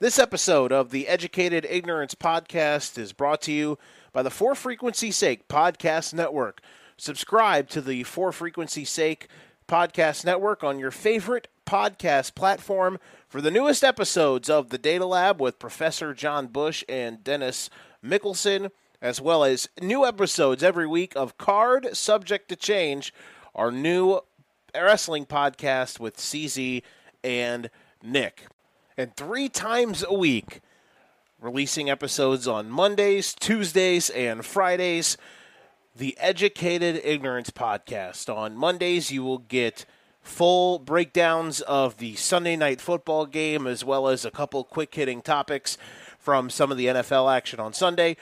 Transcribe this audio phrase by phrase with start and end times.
[0.00, 3.78] This episode of the Educated Ignorance Podcast is brought to you
[4.12, 6.60] by the For Frequency Sake Podcast Network.
[6.96, 9.28] Subscribe to the For Frequency Sake
[9.68, 15.40] Podcast Network on your favorite podcast platform for the newest episodes of the Data Lab
[15.40, 17.70] with Professor John Bush and Dennis
[18.04, 23.14] Mickelson, as well as new episodes every week of Card Subject to Change,
[23.54, 24.22] our new
[24.74, 26.82] wrestling podcast with CZ
[27.22, 27.70] and
[28.02, 28.48] Nick.
[28.96, 30.60] And three times a week,
[31.40, 35.16] releasing episodes on Mondays, Tuesdays, and Fridays.
[35.96, 38.32] The Educated Ignorance Podcast.
[38.32, 39.84] On Mondays, you will get
[40.20, 45.22] full breakdowns of the Sunday night football game, as well as a couple quick hitting
[45.22, 45.76] topics
[46.18, 48.16] from some of the NFL action on Sunday.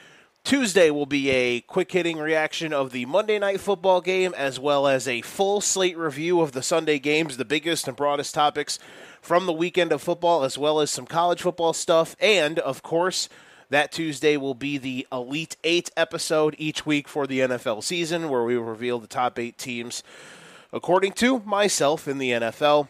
[0.45, 4.88] Tuesday will be a quick hitting reaction of the Monday night football game, as well
[4.88, 8.78] as a full slate review of the Sunday games, the biggest and broadest topics
[9.20, 12.16] from the weekend of football, as well as some college football stuff.
[12.20, 13.28] And, of course,
[13.70, 18.43] that Tuesday will be the Elite Eight episode each week for the NFL season, where
[18.43, 20.02] we reveal the top eight teams
[20.73, 22.88] according to myself in the NFL.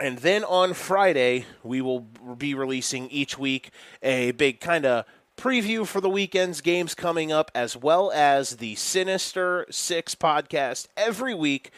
[0.00, 3.70] And then on Friday, we will be releasing each week
[4.00, 5.04] a big kind of
[5.38, 11.32] preview for the weekend's games coming up, as well as the Sinister Six podcast every
[11.32, 11.70] week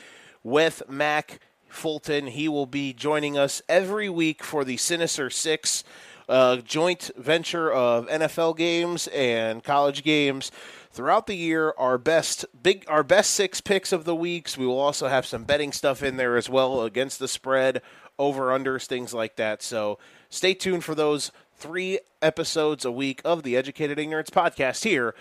[0.42, 2.28] with Mac Fulton.
[2.28, 5.84] He will be joining us every week for the Sinister Six
[6.26, 10.50] uh, joint venture of NFL games and college games
[10.90, 11.74] throughout the year.
[11.76, 14.56] Our best big, our best six picks of the weeks.
[14.56, 17.82] We will also have some betting stuff in there as well against the spread,
[18.18, 19.62] over unders, things like that.
[19.62, 19.98] So
[20.30, 25.14] stay tuned for those three episodes a week of the Educated Ignorance podcast here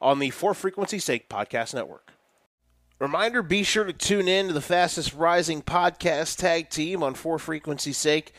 [0.00, 2.12] on the For Frequency Sake Podcast Network.
[3.00, 7.40] Reminder be sure to tune in to the fastest rising podcast tag team on For
[7.40, 8.32] Frequency Sake.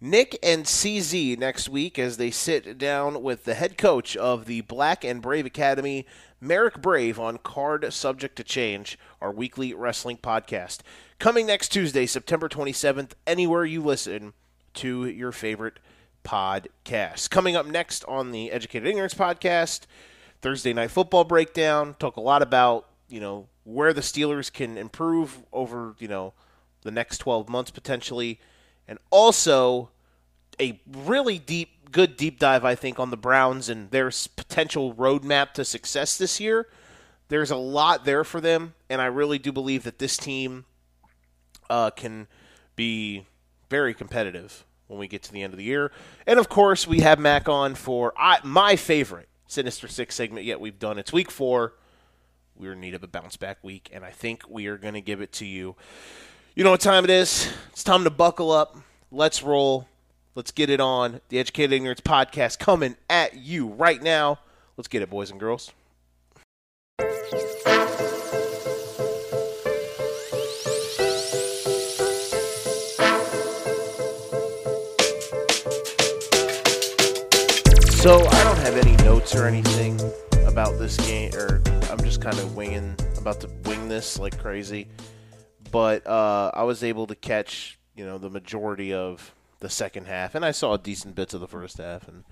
[0.00, 4.62] Nick and CZ next week as they sit down with the head coach of the
[4.62, 6.06] Black and Brave Academy,
[6.40, 10.80] Merrick Brave, on Card Subject to Change, our weekly wrestling podcast.
[11.18, 14.32] Coming next Tuesday, September 27th, anywhere you listen
[14.74, 15.78] to your favorite
[16.24, 17.30] podcast.
[17.30, 19.82] Coming up next on the Educated Ignorance podcast,
[20.40, 21.94] Thursday Night Football Breakdown.
[21.98, 26.32] Talk a lot about, you know, where the Steelers can improve over, you know,
[26.82, 28.40] the next 12 months potentially.
[28.88, 29.90] And also
[30.60, 35.52] a really deep, good deep dive, I think, on the Browns and their potential roadmap
[35.52, 36.68] to success this year.
[37.28, 40.66] There's a lot there for them, and I really do believe that this team
[41.70, 42.26] uh, can
[42.76, 43.26] be
[43.70, 45.90] very competitive when we get to the end of the year.
[46.26, 50.60] And of course, we have Mac on for I, my favorite Sinister Six segment yet
[50.60, 50.98] we've done.
[50.98, 51.74] It's week four.
[52.56, 55.00] We're in need of a bounce back week, and I think we are going to
[55.00, 55.74] give it to you.
[56.54, 57.52] You know what time it is?
[57.70, 58.76] It's time to buckle up.
[59.10, 59.88] Let's roll.
[60.36, 61.20] Let's get it on.
[61.30, 64.38] The Educated Ignorance podcast coming at you right now.
[64.76, 65.72] Let's get it, boys and girls.
[78.04, 79.98] So I don't have any notes or anything
[80.46, 84.88] about this game, or I'm just kind of winging, about to wing this like crazy.
[85.72, 90.34] But uh, I was able to catch, you know, the majority of the second half,
[90.34, 92.24] and I saw decent bits of the first half, and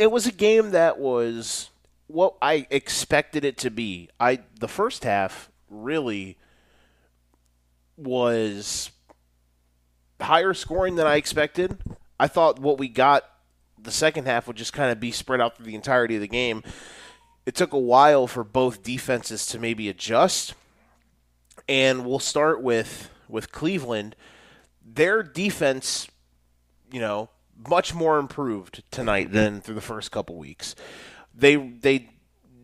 [0.00, 1.70] it was a game that was
[2.08, 4.08] what I expected it to be.
[4.18, 6.36] I the first half really
[7.96, 8.90] was
[10.20, 11.78] higher scoring than I expected.
[12.18, 13.24] I thought what we got
[13.82, 16.28] the second half would just kind of be spread out through the entirety of the
[16.28, 16.62] game.
[17.46, 20.54] It took a while for both defenses to maybe adjust.
[21.68, 24.16] And we'll start with with Cleveland.
[24.84, 26.08] Their defense,
[26.90, 27.30] you know,
[27.68, 30.74] much more improved tonight than through the first couple weeks.
[31.34, 32.10] They they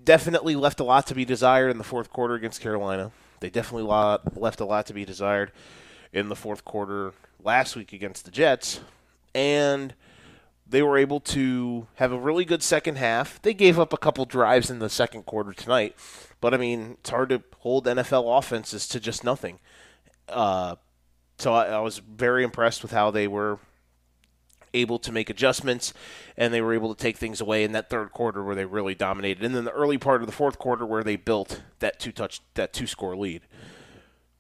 [0.05, 3.11] definitely left a lot to be desired in the fourth quarter against Carolina.
[3.41, 3.85] They definitely
[4.37, 5.53] left a lot to be desired
[6.13, 8.81] in the fourth quarter last week against the Jets.
[9.35, 9.95] And
[10.75, 13.41] they were able to have a really good second half.
[13.43, 15.95] They gave up a couple drives in the second quarter tonight,
[16.41, 19.61] but I mean, it's hard to hold NFL offenses to just nothing.
[20.29, 20.75] Uh,
[21.39, 23.61] so I, I was very impressed with how they were
[24.73, 25.95] able to make adjustments
[26.37, 28.97] and they were able to take things away in that third quarter where they really
[28.97, 32.11] dominated and then the early part of the fourth quarter where they built that two
[32.11, 33.43] touch that two score lead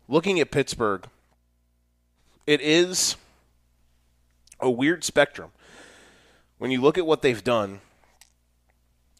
[0.08, 1.06] looking at pittsburgh
[2.48, 3.14] it is
[4.58, 5.52] a weird spectrum
[6.58, 7.80] when you look at what they've done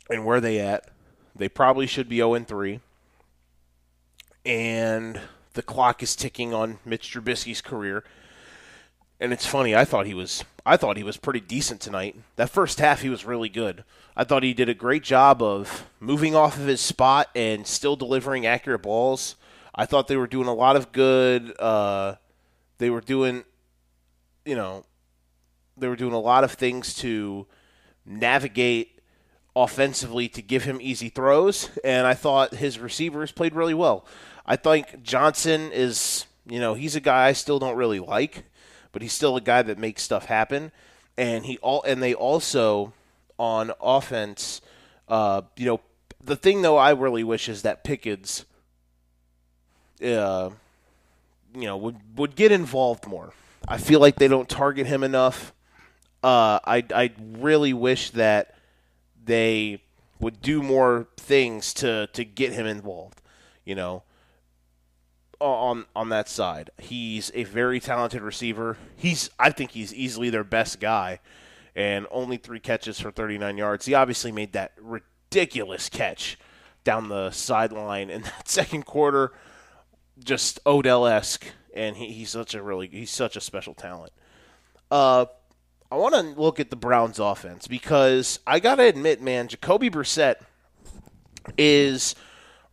[0.08, 0.88] and where they at,
[1.34, 2.80] they probably should be 0 3.
[4.46, 5.20] And
[5.54, 8.04] the clock is ticking on Mitch Trubisky's career.
[9.20, 12.16] And it's funny, I thought he was I thought he was pretty decent tonight.
[12.36, 13.84] That first half he was really good.
[14.16, 17.96] I thought he did a great job of moving off of his spot and still
[17.96, 19.36] delivering accurate balls.
[19.74, 22.16] I thought they were doing a lot of good uh,
[22.78, 23.44] they were doing
[24.44, 24.84] you know
[25.76, 27.46] they were doing a lot of things to
[28.06, 29.00] navigate
[29.56, 34.06] offensively to give him easy throws, and I thought his receivers played really well.
[34.44, 38.44] I think Johnson is, you know, he's a guy I still don't really like,
[38.92, 40.72] but he's still a guy that makes stuff happen,
[41.16, 42.92] and he all and they also
[43.38, 44.60] on offense,
[45.08, 45.80] uh, you know,
[46.22, 48.44] the thing though I really wish is that Pickens,
[50.02, 50.50] uh,
[51.54, 53.32] you know, would would get involved more.
[53.66, 55.53] I feel like they don't target him enough.
[56.24, 58.54] Uh, I I really wish that
[59.22, 59.82] they
[60.20, 63.20] would do more things to to get him involved.
[63.66, 64.04] You know,
[65.38, 68.78] on on that side, he's a very talented receiver.
[68.96, 71.20] He's I think he's easily their best guy,
[71.76, 73.84] and only three catches for 39 yards.
[73.84, 76.38] He obviously made that ridiculous catch
[76.84, 79.34] down the sideline in that second quarter,
[80.18, 81.44] just Odell esque,
[81.74, 84.14] and he, he's such a really he's such a special talent.
[84.90, 85.26] Uh,
[85.94, 89.90] I want to look at the Browns offense because I got to admit, man, Jacoby
[89.90, 90.38] Brissett
[91.56, 92.16] is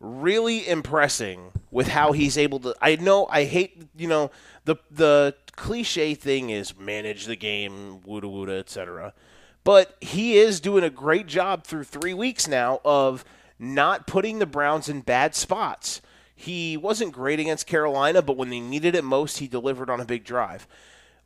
[0.00, 2.74] really impressing with how he's able to.
[2.82, 4.32] I know I hate, you know,
[4.64, 9.14] the the cliche thing is manage the game, wooda wooda, etc.
[9.62, 13.24] But he is doing a great job through three weeks now of
[13.56, 16.02] not putting the Browns in bad spots.
[16.34, 20.04] He wasn't great against Carolina, but when they needed it most, he delivered on a
[20.04, 20.66] big drive.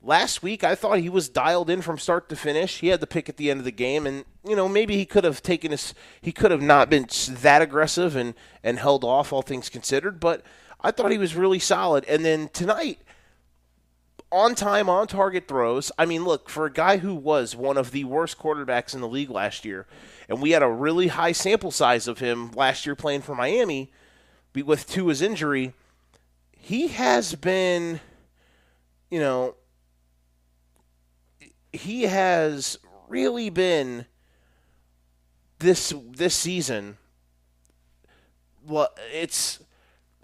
[0.03, 2.79] Last week, I thought he was dialed in from start to finish.
[2.79, 5.05] He had the pick at the end of the game, and you know maybe he
[5.05, 9.33] could have taken his, he could have not been that aggressive and and held off,
[9.33, 10.21] all things considered.
[10.21, 10.43] But
[10.81, 12.05] I thought he was really solid.
[12.05, 13.01] And then tonight,
[14.31, 15.91] on time, on target throws.
[15.99, 19.09] I mean, look for a guy who was one of the worst quarterbacks in the
[19.09, 19.87] league last year,
[20.29, 23.91] and we had a really high sample size of him last year playing for Miami,
[24.55, 25.73] with Tua's injury.
[26.53, 28.01] He has been,
[29.11, 29.57] you know
[31.77, 32.79] he has
[33.09, 34.07] really been
[35.59, 36.99] this this season
[38.67, 39.61] well it's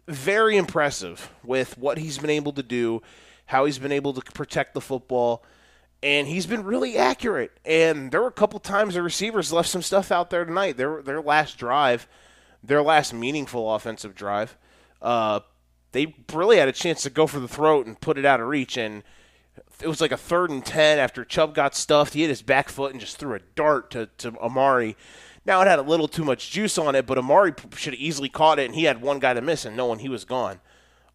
[0.09, 3.01] very impressive with what he's been able to do
[3.47, 5.45] how he's been able to protect the football
[6.05, 7.53] and he's been really accurate.
[7.65, 10.77] And there were a couple times the receivers left some stuff out there tonight.
[10.77, 12.09] Their their last drive
[12.61, 14.57] their last meaningful offensive drive
[15.03, 15.41] uh,
[15.91, 18.49] they really had a chance to go for the throat and put it out of
[18.49, 18.77] reach.
[18.77, 19.03] And
[19.81, 22.15] it was like a third and 10 after Chubb got stuffed.
[22.15, 24.97] He hit his back foot and just threw a dart to, to Amari.
[25.45, 28.29] Now it had a little too much juice on it, but Amari should have easily
[28.29, 30.61] caught it, and he had one guy to miss and knowing he was gone.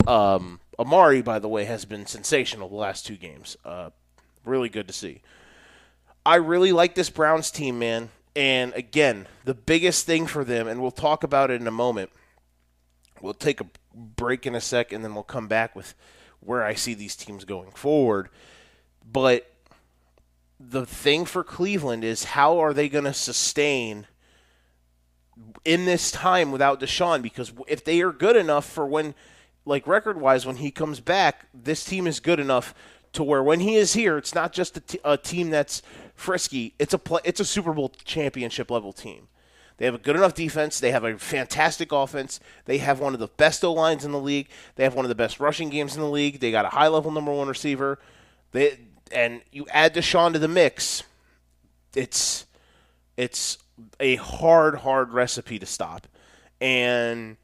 [0.05, 3.57] Um, Amari, by the way, has been sensational the last two games.
[3.63, 3.91] Uh,
[4.43, 5.21] really good to see.
[6.25, 8.09] I really like this Browns team, man.
[8.35, 12.11] And again, the biggest thing for them, and we'll talk about it in a moment.
[13.21, 15.95] We'll take a break in a sec, and then we'll come back with
[16.47, 18.29] where I see these teams going forward.
[19.09, 19.51] But
[20.59, 24.07] the thing for Cleveland is how are they going to sustain
[25.65, 27.21] in this time without Deshaun?
[27.21, 29.13] Because if they are good enough for when,
[29.65, 32.73] like record wise, when he comes back, this team is good enough
[33.13, 35.81] to where when he is here, it's not just a, t- a team that's
[36.15, 36.73] frisky.
[36.79, 39.27] It's a play, it's a Super Bowl championship level team.
[39.77, 40.79] They have a good enough defense.
[40.79, 42.39] They have a fantastic offense.
[42.65, 44.49] They have one of the best O lines in the league.
[44.75, 46.39] They have one of the best rushing games in the league.
[46.39, 47.99] They got a high level number one receiver.
[48.51, 48.79] They
[49.11, 51.03] and you add Deshaun to the mix,
[51.95, 52.45] it's
[53.15, 53.57] it's
[53.99, 56.07] a hard, hard recipe to stop.
[56.59, 57.37] And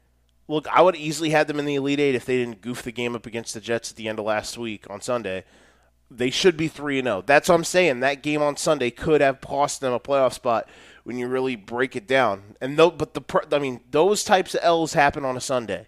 [0.48, 2.92] look, I would easily have them in the Elite Eight if they didn't goof the
[2.92, 5.44] game up against the Jets at the end of last week on Sunday.
[6.10, 7.18] They should be three and zero.
[7.18, 7.22] Oh.
[7.24, 8.00] That's what I'm saying.
[8.00, 10.68] That game on Sunday could have cost them a playoff spot
[11.04, 12.56] when you really break it down.
[12.60, 15.86] And though, but the I mean, those types of L's happen on a Sunday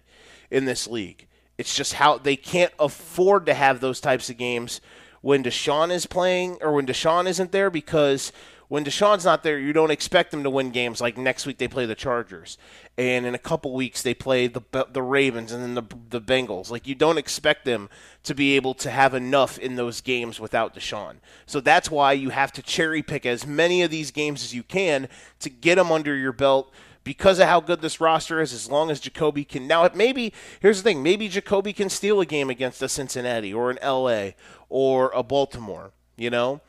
[0.49, 1.27] in this league.
[1.57, 4.79] It's just how they can't afford to have those types of games
[5.21, 8.31] when Deshaun is playing or when Deshaun isn't there because
[8.69, 10.99] when Deshaun's not there, you don't expect them to win games.
[10.99, 12.57] Like next week, they play the Chargers,
[12.97, 16.69] and in a couple weeks, they play the the Ravens and then the the Bengals.
[16.69, 17.89] Like you don't expect them
[18.23, 21.17] to be able to have enough in those games without Deshaun.
[21.45, 24.63] So that's why you have to cherry pick as many of these games as you
[24.63, 25.07] can
[25.39, 26.73] to get them under your belt
[27.05, 29.65] because of how good this roster is, as long as Jacoby can.
[29.65, 33.71] Now, maybe, here's the thing maybe Jacoby can steal a game against a Cincinnati or
[33.71, 34.31] an LA
[34.67, 36.59] or a Baltimore, you know?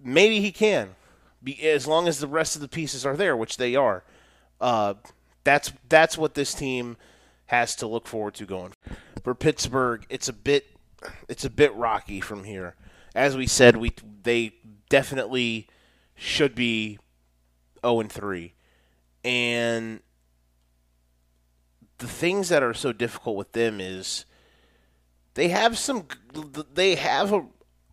[0.00, 0.94] Maybe he can
[1.44, 4.02] be, as long as the rest of the pieces are there, which they are.
[4.60, 4.94] Uh,
[5.44, 6.96] that's that's what this team
[7.46, 8.72] has to look forward to going
[9.22, 10.06] for Pittsburgh.
[10.08, 10.66] It's a bit
[11.28, 12.74] it's a bit rocky from here,
[13.14, 14.54] as we said, we they
[14.88, 15.68] definitely
[16.14, 16.98] should be
[17.82, 18.54] 0 and 3.
[19.24, 20.00] And
[21.98, 24.24] the things that are so difficult with them is
[25.34, 26.06] they have some
[26.72, 27.46] they have a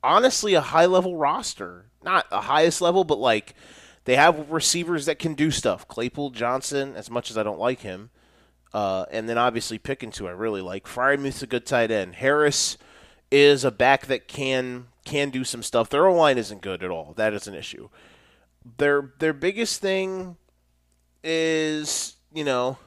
[0.03, 1.85] honestly a high level roster.
[2.03, 3.55] Not the highest level, but like
[4.05, 5.87] they have receivers that can do stuff.
[5.87, 8.09] Claypool Johnson, as much as I don't like him,
[8.73, 10.85] uh, and then obviously Pickens, who I really like.
[10.85, 12.15] Freiermuth's a good tight end.
[12.15, 12.77] Harris
[13.29, 15.89] is a back that can can do some stuff.
[15.89, 17.13] Their line isn't good at all.
[17.15, 17.89] That is an issue.
[18.77, 20.37] Their their biggest thing
[21.23, 22.77] is you know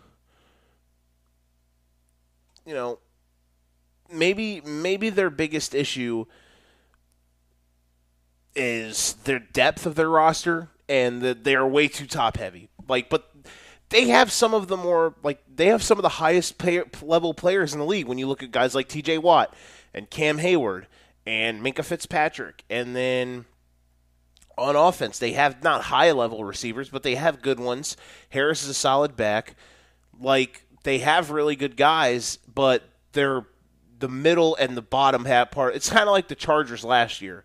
[2.66, 2.98] you know
[4.12, 6.26] maybe maybe their biggest issue
[8.56, 12.68] is their depth of their roster and that they are way too top heavy.
[12.88, 13.30] Like, but
[13.88, 16.62] they have some of the more like they have some of the highest
[17.02, 18.06] level players in the league.
[18.06, 19.18] When you look at guys like T.J.
[19.18, 19.54] Watt
[19.92, 20.86] and Cam Heyward
[21.26, 23.44] and Minkah Fitzpatrick, and then
[24.56, 27.96] on offense they have not high level receivers, but they have good ones.
[28.30, 29.56] Harris is a solid back.
[30.20, 32.82] Like they have really good guys, but
[33.12, 33.46] they're
[33.98, 35.74] the middle and the bottom half part.
[35.74, 37.44] It's kind of like the Chargers last year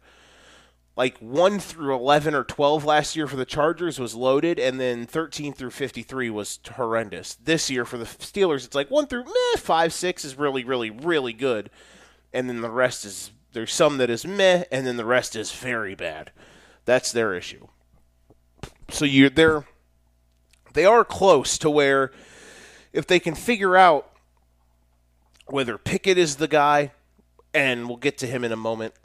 [1.00, 5.06] like 1 through 11 or 12 last year for the Chargers was loaded, and then
[5.06, 7.36] 13 through 53 was horrendous.
[7.36, 10.90] This year for the Steelers, it's like 1 through meh, 5, 6 is really, really,
[10.90, 11.70] really good.
[12.34, 15.54] And then the rest is, there's some that is meh, and then the rest is
[15.54, 16.34] very bad.
[16.84, 17.68] That's their issue.
[18.90, 19.64] So you they're,
[20.74, 22.12] they are close to where
[22.92, 24.12] if they can figure out
[25.48, 26.92] whether Pickett is the guy,
[27.54, 28.96] and we'll get to him in a moment–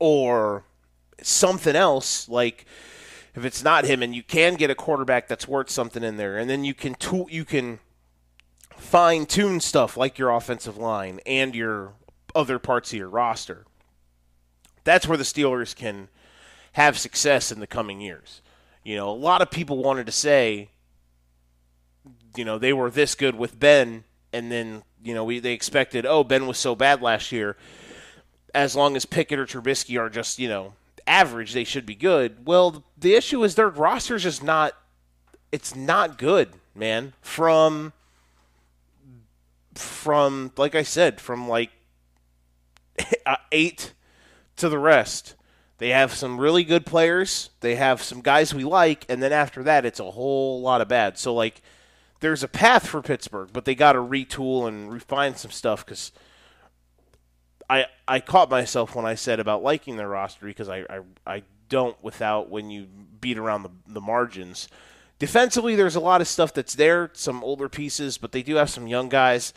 [0.00, 0.64] or
[1.22, 2.66] something else like
[3.34, 6.36] if it's not him and you can get a quarterback that's worth something in there
[6.36, 7.78] and then you can tool you can
[8.76, 11.92] fine tune stuff like your offensive line and your
[12.34, 13.64] other parts of your roster
[14.84, 16.08] that's where the Steelers can
[16.72, 18.42] have success in the coming years.
[18.84, 20.68] You know a lot of people wanted to say
[22.36, 26.04] you know they were this good with Ben and then you know we they expected
[26.04, 27.56] oh Ben was so bad last year
[28.54, 30.74] as long as Pickett or Trubisky are just, you know,
[31.06, 32.46] average, they should be good.
[32.46, 34.74] Well, the issue is their roster's just not
[35.52, 37.12] it's not good, man.
[37.20, 37.92] From
[39.74, 41.70] from like I said, from like
[43.26, 43.92] uh, 8
[44.56, 45.34] to the rest.
[45.78, 47.50] They have some really good players.
[47.60, 50.88] They have some guys we like, and then after that, it's a whole lot of
[50.88, 51.18] bad.
[51.18, 51.60] So like,
[52.20, 56.12] there's a path for Pittsburgh, but they got to retool and refine some stuff because
[57.68, 61.42] I I caught myself when I said about liking their roster because I I, I
[61.68, 62.86] don't without when you
[63.20, 64.68] beat around the, the margins.
[65.18, 68.68] Defensively, there's a lot of stuff that's there, some older pieces, but they do have
[68.68, 69.54] some young guys.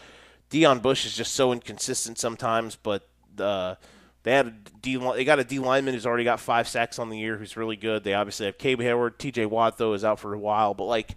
[0.50, 3.08] Dion Bush is just so inconsistent sometimes, but
[3.40, 3.76] uh,
[4.24, 7.10] they had a D they got a D lineman who's already got five sacks on
[7.10, 8.04] the year, who's really good.
[8.04, 9.46] They obviously have Cam Heyward, T.J.
[9.48, 11.16] Watt though is out for a while, but like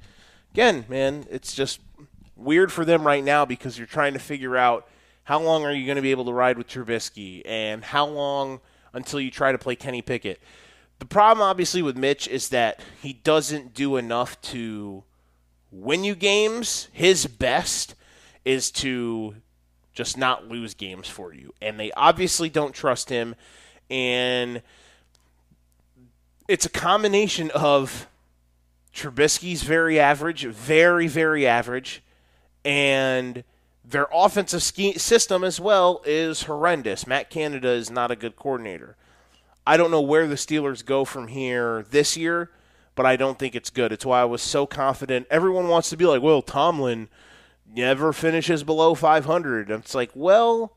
[0.53, 1.81] again, man, it's just
[2.37, 4.89] weird for them right now because you're trying to figure out
[5.31, 8.59] how long are you going to be able to ride with Trubisky, and how long
[8.93, 10.43] until you try to play Kenny Pickett?
[10.99, 15.05] The problem, obviously, with Mitch is that he doesn't do enough to
[15.71, 16.89] win you games.
[16.93, 17.95] His best
[18.45, 19.37] is to
[19.93, 21.55] just not lose games for you.
[21.63, 23.37] And they obviously don't trust him.
[23.89, 24.63] And
[26.49, 28.09] it's a combination of
[28.93, 32.03] Trubisky's very average, very, very average,
[32.65, 33.45] and
[33.91, 37.07] their offensive scheme, system as well is horrendous.
[37.07, 38.97] Matt Canada is not a good coordinator.
[39.67, 42.51] I don't know where the Steelers go from here this year,
[42.95, 43.93] but I don't think it's good.
[43.93, 45.27] It's why I was so confident.
[45.31, 47.09] Everyone wants to be like, well, Tomlin
[47.73, 49.71] never finishes below 500.
[49.71, 50.77] It's like, well,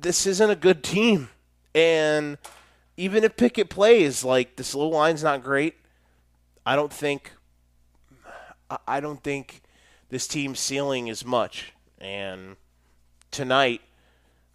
[0.00, 1.28] this isn't a good team.
[1.74, 2.38] And
[2.96, 5.76] even if Pickett plays, like, this little line's not great.
[6.64, 7.32] I don't think.
[8.86, 9.62] I don't think
[10.10, 11.72] this team's ceiling is much.
[11.98, 12.56] And
[13.30, 13.80] tonight,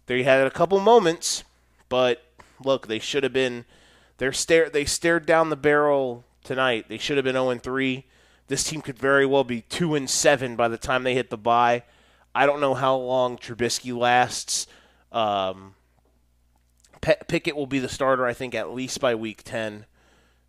[0.06, 1.44] they had a couple moments,
[1.88, 2.22] but
[2.62, 3.64] look, they should have been.
[4.18, 4.70] They're stare.
[4.70, 6.86] They stared down the barrel tonight.
[6.88, 8.04] They should have been 0 3.
[8.48, 11.36] This team could very well be 2 and 7 by the time they hit the
[11.36, 11.82] bye.
[12.34, 14.66] I don't know how long Trubisky lasts.
[15.10, 15.74] Um,
[17.00, 19.86] Pickett will be the starter, I think, at least by week 10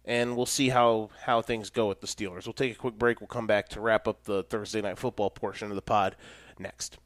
[0.07, 2.45] and we'll see how, how things go with the Steelers.
[2.45, 3.19] We'll take a quick break.
[3.19, 6.15] We'll come back to wrap up the Thursday night football portion of the pod
[6.57, 6.97] next.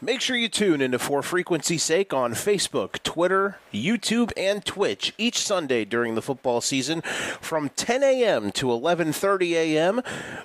[0.00, 5.38] Make sure you tune into For Frequency's Sake on Facebook, Twitter, YouTube, and Twitch each
[5.38, 7.00] Sunday during the football season
[7.40, 8.52] from 10 a.m.
[8.52, 10.00] to 11:30 a.m.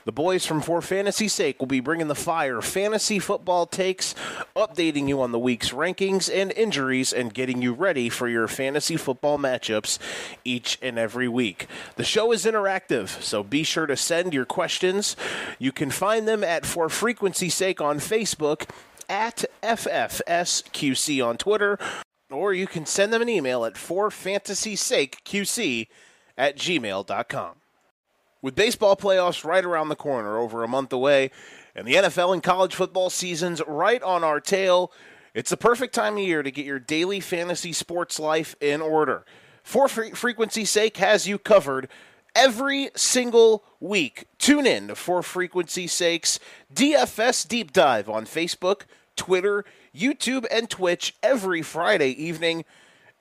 [0.06, 4.16] The boys from For Fantasy's Sake will be bringing the fire, fantasy football takes,
[4.56, 8.98] updating you on the week's rankings and injuries, and getting you ready for your fantasy
[8.98, 10.00] football matchups
[10.44, 11.68] each and every week.
[11.96, 15.16] The show is interactive, so be sure to send your questions.
[15.60, 18.68] You can find them at For Frequency's Sake on Facebook
[19.10, 21.80] at FFSQC on Twitter,
[22.30, 25.88] or you can send them an email at forfantasysakeqc
[26.38, 27.56] at gmail.com.
[28.42, 31.32] With baseball playoffs right around the corner, over a month away,
[31.76, 34.92] and the NFL and college football seasons right on our tail,
[35.34, 39.26] it's the perfect time of year to get your daily fantasy sports life in order.
[39.64, 41.88] For frequency's sake, has you covered
[42.36, 44.26] every single week.
[44.38, 46.40] Tune in for frequency sakes
[46.74, 48.82] DFS Deep Dive on Facebook,
[49.16, 52.66] Twitter, YouTube, and Twitch every Friday evening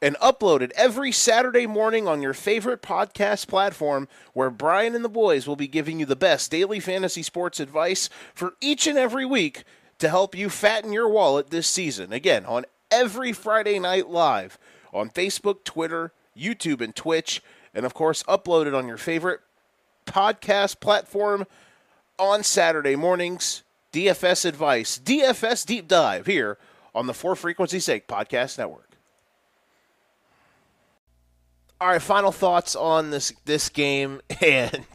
[0.01, 5.47] and uploaded every Saturday morning on your favorite podcast platform where Brian and the boys
[5.47, 9.63] will be giving you the best daily fantasy sports advice for each and every week
[9.99, 12.13] to help you fatten your wallet this season.
[12.13, 14.59] Again, on every Friday night live
[14.93, 17.41] on Facebook, Twitter, YouTube, and Twitch,
[17.75, 19.41] and of course, uploaded on your favorite
[20.07, 21.47] podcast platform
[22.19, 23.63] on Saturday mornings.
[23.93, 26.57] DFS advice, DFS deep dive here
[26.95, 28.89] on the For Frequency Sake Podcast Network.
[31.79, 34.87] All right, final thoughts on this this game and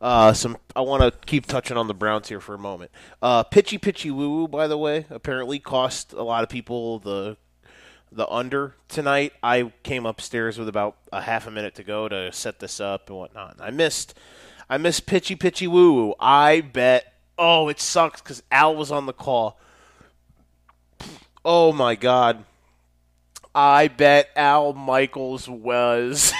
[0.00, 0.56] uh, some.
[0.74, 2.90] I want to keep touching on the Browns here for a moment.
[3.20, 7.36] Uh, pitchy pitchy woo woo, by the way, apparently cost a lot of people the
[8.14, 9.32] the under tonight.
[9.42, 13.08] I came upstairs with about a half a minute to go to set this up
[13.08, 13.56] and whatnot.
[13.60, 14.14] I missed
[14.68, 16.14] I missed pitchy pitchy woo woo.
[16.20, 19.58] I bet Oh, it sucks because Al was on the call.
[21.44, 22.44] Oh my god.
[23.54, 26.32] I bet Al Michaels was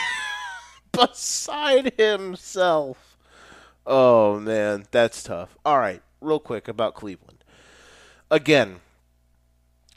[0.93, 3.17] beside himself.
[3.87, 5.57] Oh man, that's tough.
[5.64, 7.43] All right, real quick about Cleveland.
[8.31, 8.81] Again,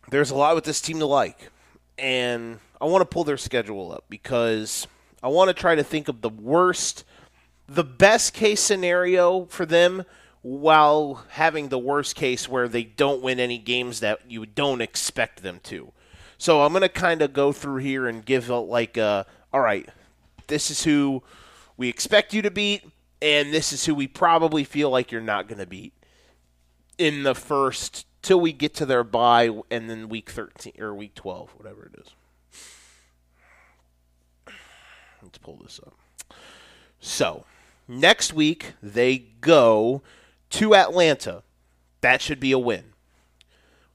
[0.09, 1.51] there's a lot with this team to like,
[1.97, 4.87] and I want to pull their schedule up because
[5.23, 7.03] I want to try to think of the worst,
[7.67, 10.05] the best case scenario for them
[10.41, 15.41] while having the worst case where they don't win any games that you don't expect
[15.41, 15.91] them to.
[16.37, 19.61] So I'm going to kind of go through here and give a, like a, all
[19.61, 19.89] right,
[20.47, 21.23] this is who
[21.77, 22.83] we expect you to beat,
[23.21, 25.93] and this is who we probably feel like you're not going to beat
[26.97, 31.13] in the first till we get to their bye and then week 13 or week
[31.13, 32.07] 12, whatever it is.
[35.21, 35.95] Let's pull this up.
[36.99, 37.45] So,
[37.87, 40.01] next week they go
[40.49, 41.43] to Atlanta.
[42.01, 42.93] That should be a win.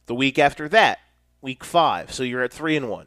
[0.07, 1.01] The week after that,
[1.43, 3.07] week five, so you're at three and one.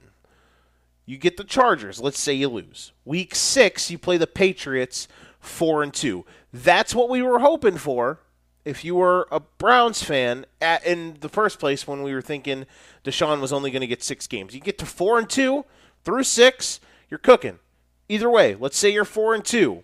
[1.05, 2.01] You get the Chargers.
[2.01, 2.91] Let's say you lose.
[3.05, 5.07] Week six, you play the Patriots,
[5.39, 6.25] four and two.
[6.51, 8.19] That's what we were hoping for.
[8.65, 12.65] If you were a Browns fan at, in the first place, when we were thinking
[13.03, 15.65] Deshaun was only going to get six games, you get to four and two
[16.03, 17.59] through six, you're cooking.
[18.07, 19.83] Either way, let's say you're four and two.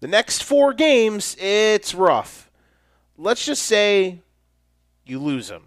[0.00, 2.46] The next four games, it's rough
[3.18, 4.20] let's just say
[5.04, 5.64] you lose them.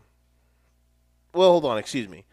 [1.34, 2.26] Well, hold on, excuse me.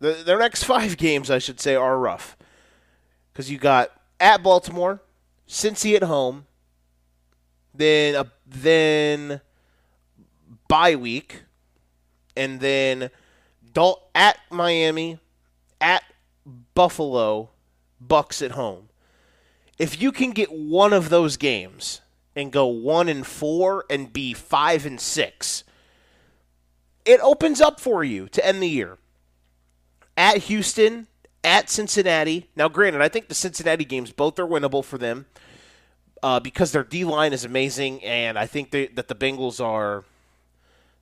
[0.00, 2.36] The, their next five games, I should say, are rough.
[3.32, 5.02] Because you got at Baltimore,
[5.48, 6.46] Cincy at home,
[7.74, 9.40] then a, then
[10.68, 11.42] bye week,
[12.36, 13.10] and then
[13.72, 15.18] Dalt at Miami,
[15.80, 16.04] at
[16.74, 17.50] Buffalo,
[18.04, 18.88] Bucs at home.
[19.78, 22.00] If you can get one of those games
[22.36, 25.64] and go one and four and be five and six,
[27.04, 28.98] it opens up for you to end the year.
[30.16, 31.08] At Houston,
[31.42, 32.48] at Cincinnati.
[32.54, 35.26] Now, granted, I think the Cincinnati games both are winnable for them
[36.24, 40.04] uh, because their D line is amazing, and I think they, that the Bengals are.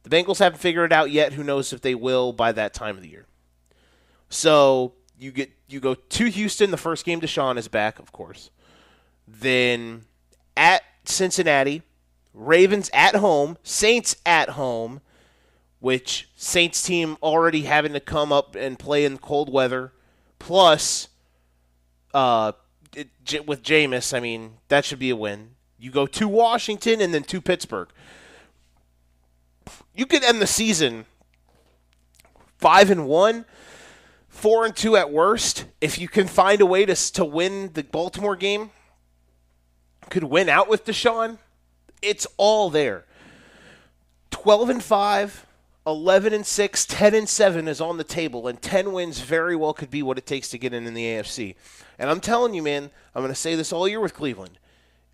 [0.03, 1.35] The Bengals haven't figured it out yet.
[1.35, 3.27] Who knows if they will by that time of the year?
[4.29, 6.73] So you get you go to Houston.
[6.73, 8.51] The first game, Deshaun is back, of course.
[9.29, 10.07] Then
[10.57, 11.83] at Cincinnati,
[12.35, 15.03] Ravens at home, Saints at home,
[15.79, 19.93] which Saints team already having to come up and play in cold weather,
[20.41, 21.07] plus
[22.13, 22.51] uh,
[22.97, 25.51] it, with Jameis, I mean that should be a win.
[25.79, 27.89] You go to Washington and then to Pittsburgh.
[29.95, 31.07] You could end the season
[32.59, 33.45] five and one,
[34.29, 35.65] four and two at worst.
[35.81, 38.71] If you can find a way to to win the Baltimore game
[40.13, 41.39] could win out with Deshaun,
[42.03, 43.07] it's all there.
[44.31, 45.47] 12 and 5,
[45.87, 49.75] 11 and 6, 10 and 7 is on the table, and 10 wins very well
[49.75, 51.57] could be what it takes to get in in the AFC.
[51.99, 54.59] And I'm telling you, man, I'm going to say this all year with Cleveland.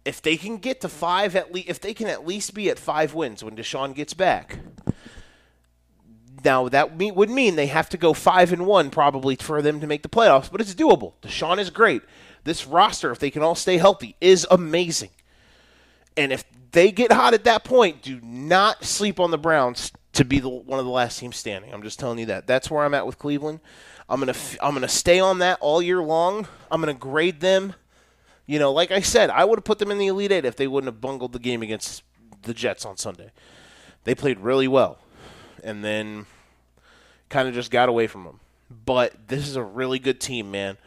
[0.05, 2.79] If they can get to five at least, if they can at least be at
[2.79, 4.59] five wins when Deshaun gets back,
[6.45, 9.87] now that would mean they have to go five and one probably for them to
[9.87, 11.15] make the playoffs, but it's doable.
[11.23, 12.03] Deshaun is great.
[12.45, 15.11] This roster, if they can all stay healthy, is amazing.
[16.17, 20.25] And if they get hot at that point, do not sleep on the Browns to
[20.25, 21.73] be the, one of the last teams standing.
[21.73, 22.49] I'm just telling you that.
[22.49, 23.61] That's where I'm at with Cleveland.
[24.09, 26.49] I'm gonna I'm gonna stay on that all year long.
[26.73, 27.75] I'm gonna grade them.
[28.45, 30.57] You know, like I said, I would have put them in the Elite Eight if
[30.57, 32.03] they wouldn't have bungled the game against
[32.43, 33.31] the Jets on Sunday.
[34.03, 34.99] They played really well,
[35.63, 36.27] and then
[37.29, 38.41] kind of just got away from them.
[38.85, 40.79] But this is a really good team, man.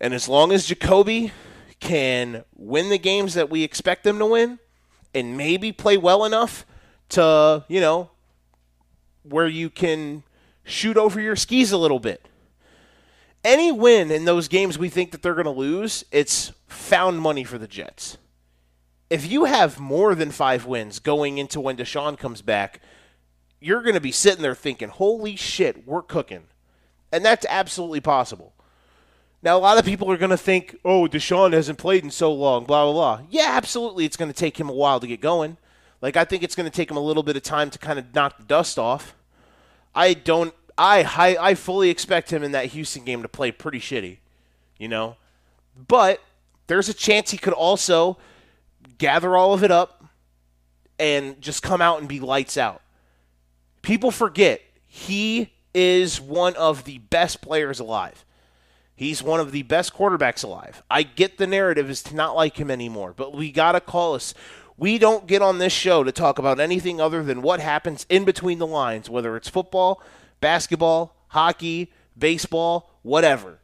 [0.00, 1.30] And as long as Jacoby
[1.78, 4.58] can win the games that we expect them to win,
[5.14, 6.66] and maybe play well enough
[7.10, 8.10] to, you know,
[9.24, 10.22] where you can
[10.62, 12.28] shoot over your skis a little bit.
[13.42, 17.44] Any win in those games we think that they're going to lose, it's found money
[17.44, 18.16] for the Jets.
[19.10, 22.80] If you have more than five wins going into when Deshaun comes back,
[23.60, 26.44] you're going to be sitting there thinking, holy shit, we're cooking.
[27.12, 28.54] And that's absolutely possible.
[29.42, 32.32] Now, a lot of people are going to think, oh, Deshaun hasn't played in so
[32.32, 33.26] long, blah, blah, blah.
[33.28, 34.06] Yeah, absolutely.
[34.06, 35.58] It's going to take him a while to get going.
[36.04, 37.98] Like, I think it's going to take him a little bit of time to kind
[37.98, 39.14] of knock the dust off.
[39.94, 43.80] I don't, I, I, I fully expect him in that Houston game to play pretty
[43.80, 44.18] shitty,
[44.76, 45.16] you know?
[45.88, 46.20] But
[46.66, 48.18] there's a chance he could also
[48.98, 50.04] gather all of it up
[50.98, 52.82] and just come out and be lights out.
[53.80, 58.26] People forget he is one of the best players alive.
[58.94, 60.82] He's one of the best quarterbacks alive.
[60.90, 64.14] I get the narrative is to not like him anymore, but we got to call
[64.14, 64.34] us.
[64.76, 68.24] We don't get on this show to talk about anything other than what happens in
[68.24, 70.02] between the lines, whether it's football,
[70.40, 73.58] basketball, hockey, baseball, whatever.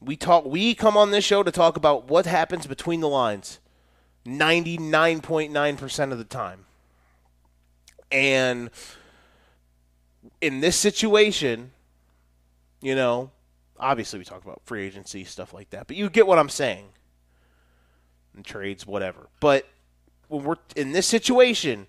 [0.00, 3.58] We talk we come on this show to talk about what happens between the lines
[4.26, 6.64] 99.9% of the time.
[8.10, 8.70] And
[10.40, 11.72] in this situation,
[12.80, 13.30] you know,
[13.78, 16.86] obviously we talk about free agency stuff like that, but you get what I'm saying.
[18.34, 19.28] And trades, whatever.
[19.40, 19.66] But
[20.30, 21.88] when we're in this situation,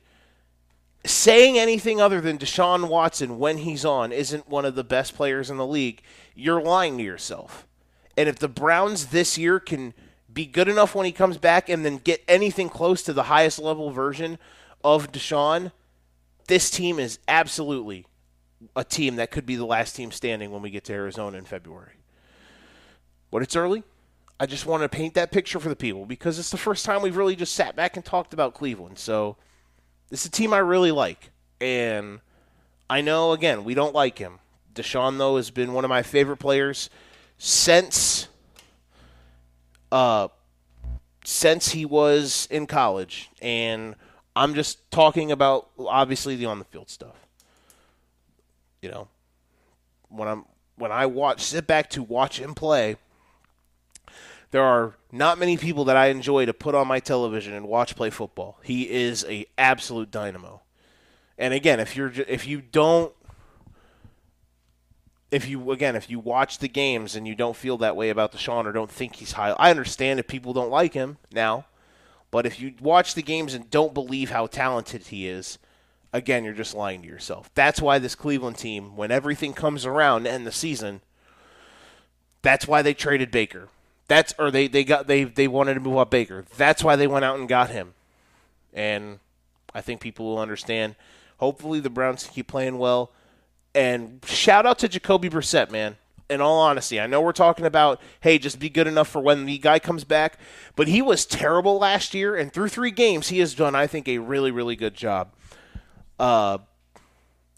[1.06, 5.50] saying anything other than Deshaun Watson when he's on isn't one of the best players
[5.50, 6.02] in the league,
[6.36, 7.68] you're lying to yourself.
[8.18, 9.94] And if the Browns this year can
[10.32, 13.60] be good enough when he comes back and then get anything close to the highest
[13.60, 14.40] level version
[14.84, 15.72] of Deshaun,
[16.48, 18.08] this team is absolutely
[18.76, 21.46] a team that could be the last team standing when we get to Arizona in
[21.46, 21.98] February.
[23.30, 23.84] But it's early.
[24.42, 27.02] I just want to paint that picture for the people because it's the first time
[27.02, 28.98] we've really just sat back and talked about Cleveland.
[28.98, 29.38] So
[30.10, 31.30] it's a team I really like.
[31.60, 32.22] And
[32.90, 34.40] I know, again, we don't like him.
[34.74, 36.90] Deshaun, though, has been one of my favorite players
[37.38, 38.28] since
[39.92, 40.30] uh,
[41.24, 43.30] since he was in college.
[43.42, 43.96] And
[44.36, 47.16] I'm just talking about, obviously, the on the field stuff
[48.82, 49.08] you know,
[50.10, 52.98] when I'm when I watch sit back to watch him play,
[54.52, 57.96] there are not many people that I enjoy to put on my television and watch
[57.96, 58.60] play football.
[58.64, 60.62] He is a absolute dynamo.
[61.38, 63.14] And again, if you're if you don't
[65.32, 68.34] if you again if you watch the games and you don't feel that way about
[68.34, 71.66] Deshaun or don't think he's high, I understand if people don't like him now,
[72.30, 75.58] but if you watch the games and don't believe how talented he is,
[76.12, 77.50] again, you're just lying to yourself.
[77.56, 81.02] That's why this Cleveland team, when everything comes around to end the season,
[82.42, 83.70] that's why they traded Baker.
[84.08, 86.46] That's or they, they got they they wanted to move up Baker.
[86.58, 87.94] That's why they went out and got him.
[88.74, 89.20] And
[89.74, 90.96] I think people will understand.
[91.38, 93.12] Hopefully the Browns keep playing well.
[93.74, 95.98] And shout out to Jacoby Brissett, man.
[96.30, 99.46] In all honesty, I know we're talking about, hey, just be good enough for when
[99.46, 100.38] the guy comes back,
[100.78, 104.08] but he was terrible last year, and through three games, he has done, I think,
[104.08, 105.34] a really, really good job.
[106.18, 106.60] Uh,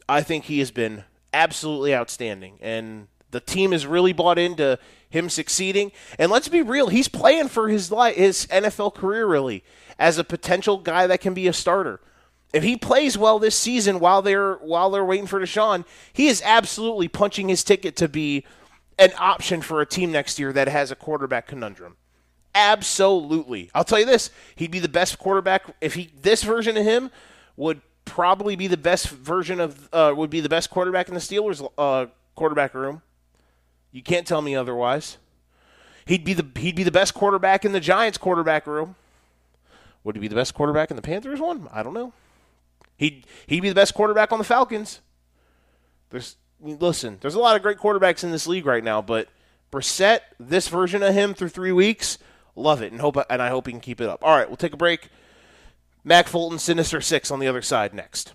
[0.10, 5.30] I think he has been absolutely outstanding, and the team has really bought into him
[5.30, 5.92] succeeding.
[6.18, 9.64] And let's be real, he's playing for his life, his NFL career really
[10.00, 12.00] as a potential guy that can be a starter.
[12.54, 16.42] If he plays well this season while they're while they're waiting for Deshaun, he is
[16.46, 18.46] absolutely punching his ticket to be
[19.00, 21.98] an option for a team next year that has a quarterback conundrum.
[22.56, 23.72] Absolutely.
[23.74, 27.10] I'll tell you this, he'd be the best quarterback if he this version of him
[27.58, 31.20] would probably be the best version of uh, would be the best quarterback in the
[31.20, 33.02] Steelers uh, quarterback room.
[33.94, 35.18] You can't tell me otherwise.
[36.06, 38.96] He'd be the he'd be the best quarterback in the Giants quarterback room.
[40.04, 41.70] Would he be the best quarterback in the Panthers one?
[41.72, 42.12] I don't know.
[42.98, 45.00] He he'd be the best quarterback on the Falcons.
[46.10, 49.30] There's listen, there's a lot of great quarterbacks in this league right now, but
[49.72, 52.18] Brissett, this version of him through three weeks,
[52.56, 54.24] love it, and hope and I hope he can keep it up.
[54.24, 55.10] All right, we'll take a break.
[56.04, 58.34] Mac Fulton, Sinister Six on the other side next.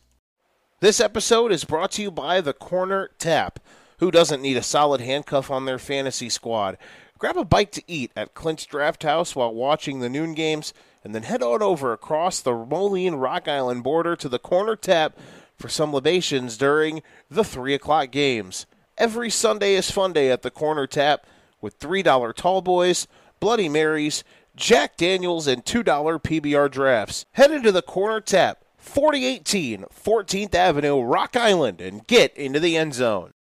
[0.80, 3.58] This episode is brought to you by the Corner Tap.
[3.98, 6.78] Who doesn't need a solid handcuff on their fantasy squad?
[7.18, 11.12] Grab a bite to eat at Clint's Draft House while watching the noon games, and
[11.12, 15.18] then head on over across the Moline Rock Island border to the Corner Tap
[15.56, 18.66] for some libations during the 3 o'clock games.
[18.96, 21.26] Every Sunday is fun day at the Corner Tap
[21.60, 23.08] with $3 tall boys,
[23.40, 24.22] Bloody Marys,
[24.54, 27.26] Jack Daniels, and $2 PBR drafts.
[27.32, 32.94] Head into the Corner Tap, 4018 14th Avenue, Rock Island, and get into the end
[32.94, 33.32] zone.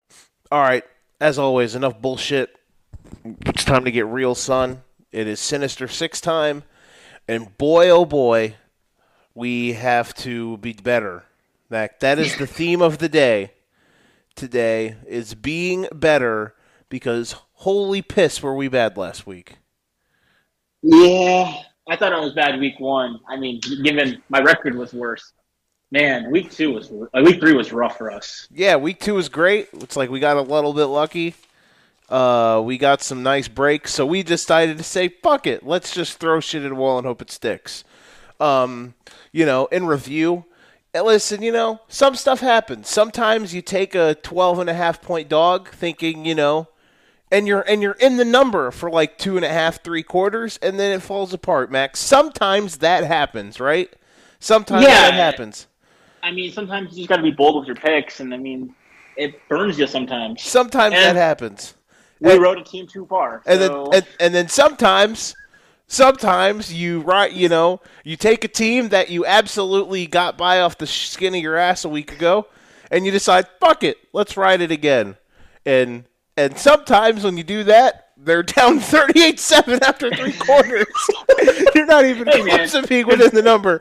[0.50, 0.86] All right,
[1.20, 2.56] as always, enough bullshit.
[3.46, 4.82] It's time to get real, son.
[5.12, 6.64] It is Sinister Six time,
[7.28, 8.56] and boy, oh boy,
[9.36, 11.26] we have to be better.
[11.70, 13.52] That that is the theme of the day.
[14.36, 16.56] Today is being better
[16.88, 19.58] because holy piss were we bad last week.
[20.82, 23.20] Yeah, I thought it was bad week one.
[23.28, 25.34] I mean, given my record was worse.
[25.92, 28.48] Man, week two was uh, week three was rough for us.
[28.52, 29.70] Yeah, week two was great.
[29.74, 31.34] It's like we got a little bit lucky.
[32.10, 36.20] Uh, we got some nice breaks, so we decided to say, "Fuck it, let's just
[36.20, 37.86] throw shit at a wall and hope it sticks."
[38.40, 38.96] Um,
[39.32, 40.44] you know, in review,
[40.94, 42.90] listen, you know, some stuff happens.
[42.90, 46.68] Sometimes you take a 12 and a half point dog, thinking, you know,
[47.32, 50.60] and you're and you're in the number for like two and a half, three quarters,
[50.62, 52.00] and then it falls apart, Max.
[52.00, 53.90] Sometimes that happens, right?
[54.40, 55.12] Sometimes Yeah.
[55.12, 55.66] that happens.
[56.28, 58.76] I mean, sometimes you just got to be bold with your picks, and I mean,
[59.16, 60.44] it burns you sometimes.
[60.44, 61.74] Sometimes that happens.
[62.20, 63.42] We and- rode a team too far.
[63.46, 65.36] and so- then and, and then sometimes
[65.90, 70.78] sometimes you right you know you take a team that you absolutely got by off
[70.78, 72.46] the skin of your ass a week ago
[72.92, 75.16] and you decide fuck it let's ride it again
[75.66, 76.04] and
[76.36, 80.86] and sometimes when you do that they're down 38-7 after three quarters
[81.76, 82.58] you're not even Hey, man.
[82.58, 83.80] close to being within the number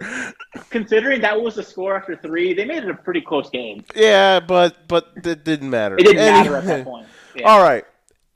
[0.71, 3.85] considering that was the score after three, they made it a pretty close game.
[3.95, 7.07] yeah but but it didn't matter It didn't matter at that point.
[7.35, 7.49] Yeah.
[7.51, 7.85] All right.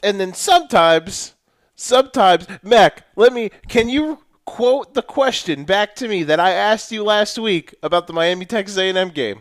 [0.02, 1.34] And then sometimes,
[1.74, 6.90] sometimes, Mac, let me, can you quote the question back to me that I asked
[6.92, 9.40] you last week about the Miami Texas A&M game?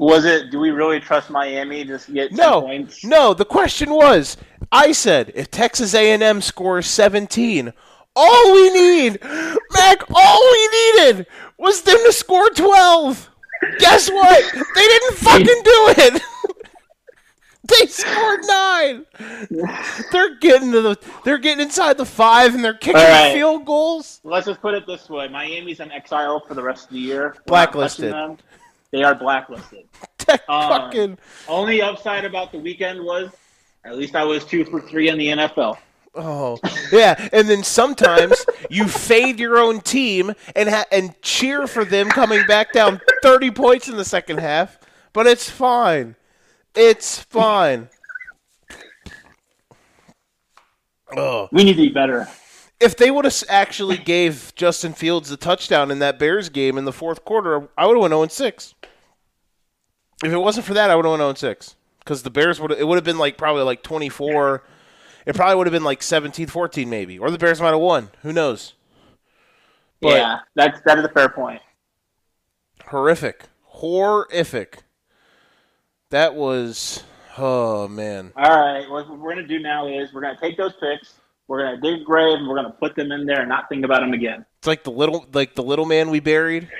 [0.00, 0.50] Was it?
[0.50, 3.04] Do we really trust Miami to get 10 No, points?
[3.04, 3.34] no.
[3.34, 4.38] The question was,
[4.72, 7.70] I said, if Texas A&M scores 17,
[8.16, 11.26] all we need, Mac, all we needed
[11.58, 13.28] was them to score 12.
[13.78, 14.42] Guess what?
[14.74, 16.22] They didn't fucking do it.
[17.64, 19.04] they scored nine.
[20.12, 23.34] They're getting to the, they're getting inside the five, and they're kicking right.
[23.34, 24.22] field goals.
[24.24, 27.34] Let's just put it this way: Miami's on exile for the rest of the year.
[27.36, 28.14] We're Blacklisted.
[28.92, 29.84] They are blacklisted.
[30.48, 31.18] Um, fucking.
[31.48, 33.30] Only upside about the weekend was,
[33.84, 35.76] at least I was two for three in the NFL.
[36.14, 36.56] Oh,
[36.92, 42.08] yeah, and then sometimes you fade your own team and ha- and cheer for them
[42.10, 44.78] coming back down thirty points in the second half,
[45.12, 46.14] but it's fine.
[46.76, 47.88] It's fine.
[51.16, 52.28] Oh, We need to be better.
[52.80, 56.86] If they would have actually gave Justin Fields the touchdown in that Bears game in
[56.86, 58.74] the fourth quarter, I would have went oh zero six.
[60.24, 62.58] If it wasn't for that, I would have went oh zero six because the Bears
[62.60, 64.64] would it would have been like probably like twenty four.
[65.26, 68.08] It probably would have been like 17-14 maybe, or the Bears might have won.
[68.22, 68.72] Who knows?
[70.00, 71.60] But- yeah, that's that is a fair point.
[72.86, 74.82] Horrific, horrific.
[76.08, 77.04] That was
[77.36, 78.32] oh man.
[78.34, 81.19] All right, what we're gonna do now is we're gonna take those picks,
[81.50, 83.84] we're gonna dig a grave, and we're gonna put them in there and not think
[83.84, 84.46] about them again.
[84.58, 86.70] It's like the little like the little man we buried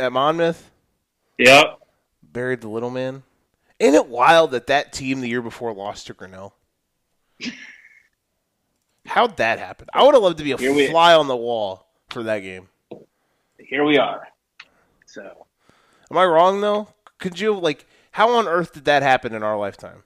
[0.00, 0.70] at Monmouth.
[1.36, 1.78] Yep.
[2.22, 3.24] Buried the little man.
[3.78, 6.54] Ain't it wild that that team the year before lost to Grinnell?
[9.06, 9.88] How'd that happen?
[9.92, 12.38] I would have loved to be a Here we- fly on the wall for that
[12.40, 12.68] game.
[13.58, 14.26] Here we are.
[15.04, 15.46] So
[16.10, 16.88] Am I wrong though?
[17.18, 20.04] Could you like how on earth did that happen in our lifetime?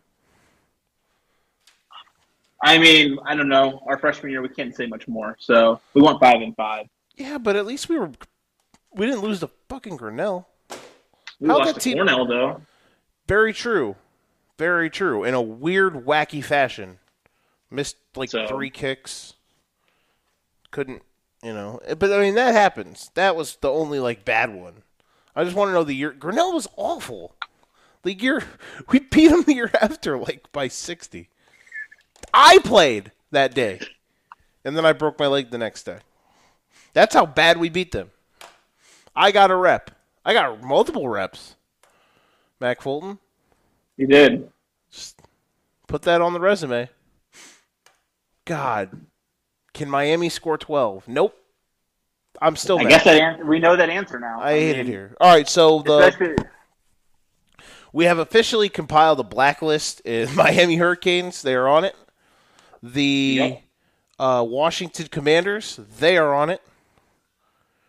[2.67, 3.83] I mean, I don't know.
[3.87, 5.37] Our freshman year, we can't say much more.
[5.39, 6.87] So we went five and five.
[7.15, 8.11] Yeah, but at least we were
[8.93, 10.49] we didn't lose to fucking Grinnell.
[11.41, 12.63] We How'd lost that to team- Cornell though.
[13.29, 13.97] Very true.
[14.59, 15.25] Very true.
[15.25, 16.99] In a weird, wacky fashion.
[17.71, 19.35] Missed like So- three kicks.
[20.71, 21.03] Couldn't,
[21.43, 21.81] you know.
[21.99, 23.11] But I mean, that happens.
[23.15, 24.83] That was the only like bad one.
[25.37, 26.13] I just want to know the year.
[26.13, 27.35] Grinnell was awful.
[28.05, 28.43] The year
[28.89, 31.29] we beat them the year after, like by sixty.
[32.33, 33.81] I played that day,
[34.65, 35.99] and then I broke my leg the next day.
[36.93, 38.11] That's how bad we beat them.
[39.15, 39.91] I got a rep.
[40.25, 41.57] I got multiple reps.
[42.61, 43.19] Mac Fulton,
[43.97, 44.51] You did.
[44.91, 45.21] Just
[45.87, 46.89] put that on the resume.
[48.45, 49.07] God,
[49.75, 51.09] can Miami score 12?
[51.09, 51.37] Nope.
[52.41, 52.89] I'm still I mad.
[52.91, 54.41] guess that answer, we know that answer now.
[54.41, 55.17] I hate it here.
[55.21, 56.37] All right, so the
[57.93, 61.43] we have officially compiled a blacklist in Miami Hurricanes.
[61.43, 61.95] They are on it.
[62.87, 63.03] The
[63.39, 63.63] Yep.
[64.19, 66.61] uh, Washington Commanders, they are on it.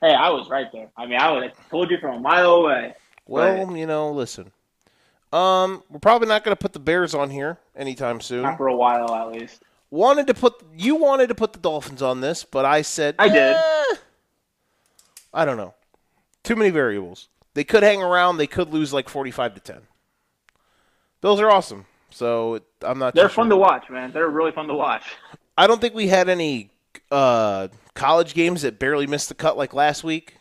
[0.01, 0.89] hey, I was right there.
[0.95, 2.95] I mean, I would have told you from a mile away.
[3.27, 4.51] Well, you know, listen.
[5.33, 8.43] Um, we're probably not going to put the Bears on here anytime soon.
[8.43, 9.63] Not for a while, at least.
[9.89, 13.27] Wanted to put you wanted to put the Dolphins on this, but I said I
[13.29, 13.55] did.
[13.55, 13.95] "Eh."
[15.33, 15.73] I don't know.
[16.43, 17.27] Too many variables.
[17.53, 18.37] They could hang around.
[18.37, 19.81] They could lose like forty-five to ten.
[21.21, 23.13] Bills are awesome, so I'm not.
[23.13, 23.51] They're fun sure.
[23.51, 24.11] to watch, man.
[24.13, 25.03] They're really fun to watch.
[25.57, 26.69] I don't think we had any
[27.11, 30.37] uh, college games that barely missed the cut like last week.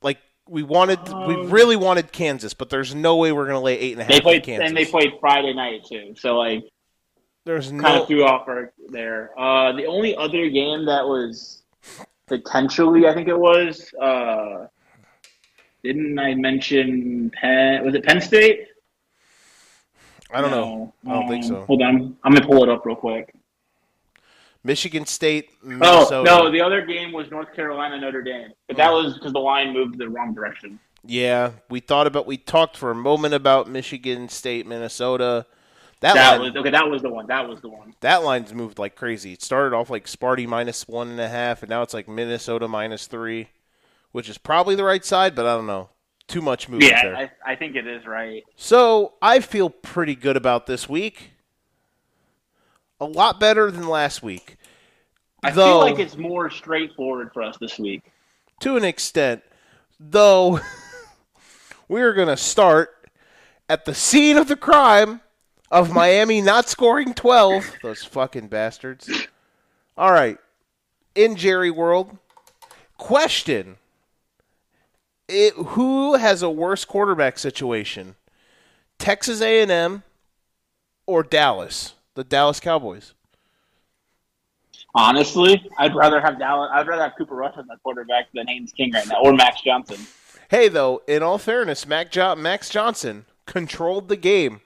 [0.00, 3.60] Like we wanted, we Um, really wanted Kansas, but there's no way we're going to
[3.60, 4.12] lay eight and a half.
[4.12, 4.68] They played Kansas.
[4.68, 6.14] and they played Friday night too.
[6.18, 6.64] So like,
[7.44, 8.02] There's kind no.
[8.02, 9.30] of threw off our, there.
[9.38, 11.62] Uh, the only other game that was
[12.26, 13.92] potentially, I think it was.
[14.00, 14.66] Uh,
[15.82, 17.84] didn't I mention Penn?
[17.84, 18.66] Was it Penn State?
[20.30, 20.92] I don't know.
[21.06, 21.64] I don't think Um, so.
[21.64, 23.34] Hold on, I'm gonna pull it up real quick.
[24.64, 26.16] Michigan State, Minnesota.
[26.16, 29.38] Oh no, the other game was North Carolina Notre Dame, but that was because the
[29.38, 30.78] line moved the wrong direction.
[31.04, 32.26] Yeah, we thought about.
[32.26, 35.46] We talked for a moment about Michigan State, Minnesota.
[36.00, 36.70] That, That line, was okay.
[36.70, 37.26] That was the one.
[37.28, 37.94] That was the one.
[38.00, 39.32] that line's moved like crazy.
[39.32, 42.68] It started off like Sparty minus one and a half, and now it's like Minnesota
[42.68, 43.48] minus three,
[44.12, 45.88] which is probably the right side, but I don't know.
[46.28, 47.12] Too much movement there.
[47.12, 48.44] Yeah, I, I think it is right.
[48.54, 51.30] So I feel pretty good about this week.
[53.00, 54.56] A lot better than last week.
[55.42, 58.02] I Though- feel like it's more straightforward for us this week.
[58.60, 59.42] to an extent,
[59.98, 60.60] though
[61.88, 63.08] we're going to start
[63.68, 65.20] at the scene of the crime
[65.70, 67.76] of Miami not scoring 12.
[67.82, 69.08] Those fucking bastards.
[69.96, 70.38] All right.
[71.14, 72.18] In Jerry World,
[72.98, 73.76] question.
[75.28, 78.16] It, who has a worse quarterback situation?
[78.98, 80.02] Texas A&M
[81.06, 81.94] or Dallas?
[82.14, 83.14] The Dallas Cowboys.
[84.94, 86.70] Honestly, I'd rather have Dallas.
[86.72, 89.60] I'd rather have Cooper Rush as my quarterback than Haynes King right now, or Max
[89.60, 89.98] Johnson.
[90.50, 94.62] Hey, though, in all fairness, Mac jo- Max Johnson controlled the game,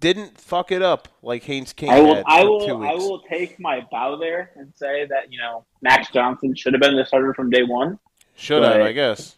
[0.00, 2.22] didn't fuck it up like Haynes King I will.
[2.26, 2.82] I will.
[2.84, 6.80] I will take my bow there and say that you know Max Johnson should have
[6.80, 7.98] been the starter from day one.
[8.36, 9.36] Should have, I guess.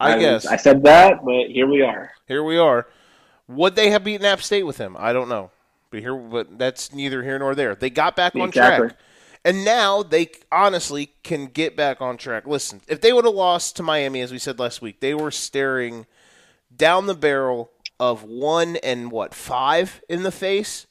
[0.00, 0.46] I, guess.
[0.46, 2.12] I said that, but here we are.
[2.26, 2.86] here we are.
[3.48, 4.96] Would they have beaten App State with him?
[4.98, 5.50] I don't know.
[5.90, 7.74] But here, but that's neither here nor there.
[7.74, 8.96] They got back on track,
[9.44, 12.46] and now they honestly can get back on track.
[12.46, 15.32] Listen, if they would have lost to Miami, as we said last week, they were
[15.32, 16.06] staring
[16.74, 20.86] down the barrel of one and what five in the face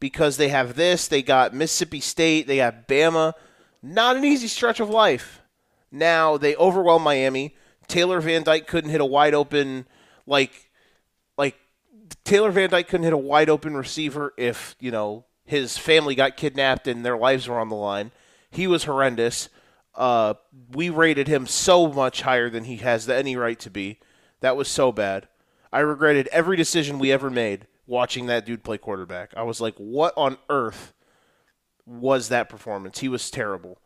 [0.00, 1.08] because they have this.
[1.08, 2.46] They got Mississippi State.
[2.46, 3.34] They got Bama.
[3.82, 5.40] Not an easy stretch of life.
[5.90, 7.56] Now they overwhelm Miami.
[7.88, 9.86] Taylor Van Dyke couldn't hit a wide open
[10.26, 10.70] like
[11.36, 11.56] like
[12.24, 16.36] Taylor Van Dyke couldn't hit a wide open receiver if, you know, his family got
[16.36, 18.12] kidnapped and their lives were on the line.
[18.50, 19.48] He was horrendous.
[19.94, 20.34] Uh,
[20.72, 24.00] we rated him so much higher than he has any right to be.
[24.40, 25.28] That was so bad.
[25.72, 29.32] I regretted every decision we ever made watching that dude play quarterback.
[29.36, 30.94] I was like, what on earth
[31.86, 33.00] was that performance?
[33.00, 33.78] He was terrible.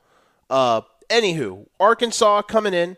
[0.49, 2.97] Uh, anywho, Arkansas coming in.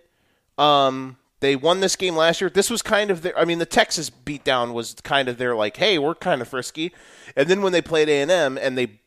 [0.60, 2.50] Um, they won this game last year.
[2.50, 3.36] This was kind of their.
[3.38, 6.92] I mean, the Texas beatdown was kind of their like, hey, we're kind of frisky.
[7.34, 9.00] And then when they played A and M, and they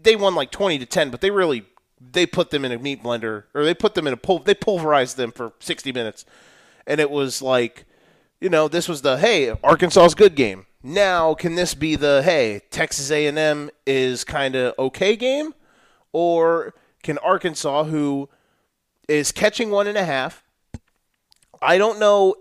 [0.00, 1.64] they won like twenty to ten, but they really
[2.00, 4.54] they put them in a meat blender or they put them in a pul- they
[4.54, 6.26] pulverized them for sixty minutes,
[6.86, 7.86] and it was like,
[8.40, 10.66] you know, this was the hey Arkansas's good game.
[10.82, 15.54] Now can this be the hey Texas A and M is kind of okay game,
[16.12, 18.28] or can Arkansas who
[19.08, 20.44] is catching one and a half
[21.60, 22.36] I don't know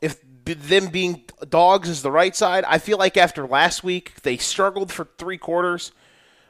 [0.00, 2.64] if them being dogs is the right side.
[2.64, 5.92] I feel like after last week, they struggled for three quarters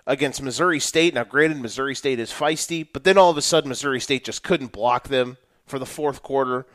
[0.07, 1.15] against Missouri State.
[1.15, 4.43] Now, granted, Missouri State is feisty, but then all of a sudden, Missouri State just
[4.43, 5.37] couldn't block them
[5.67, 6.67] for the fourth quarter.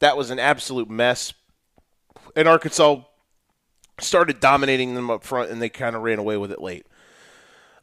[0.00, 1.32] That was an absolute mess.
[2.34, 3.02] And Arkansas
[4.00, 6.86] started dominating them up front, and they kind of ran away with it late.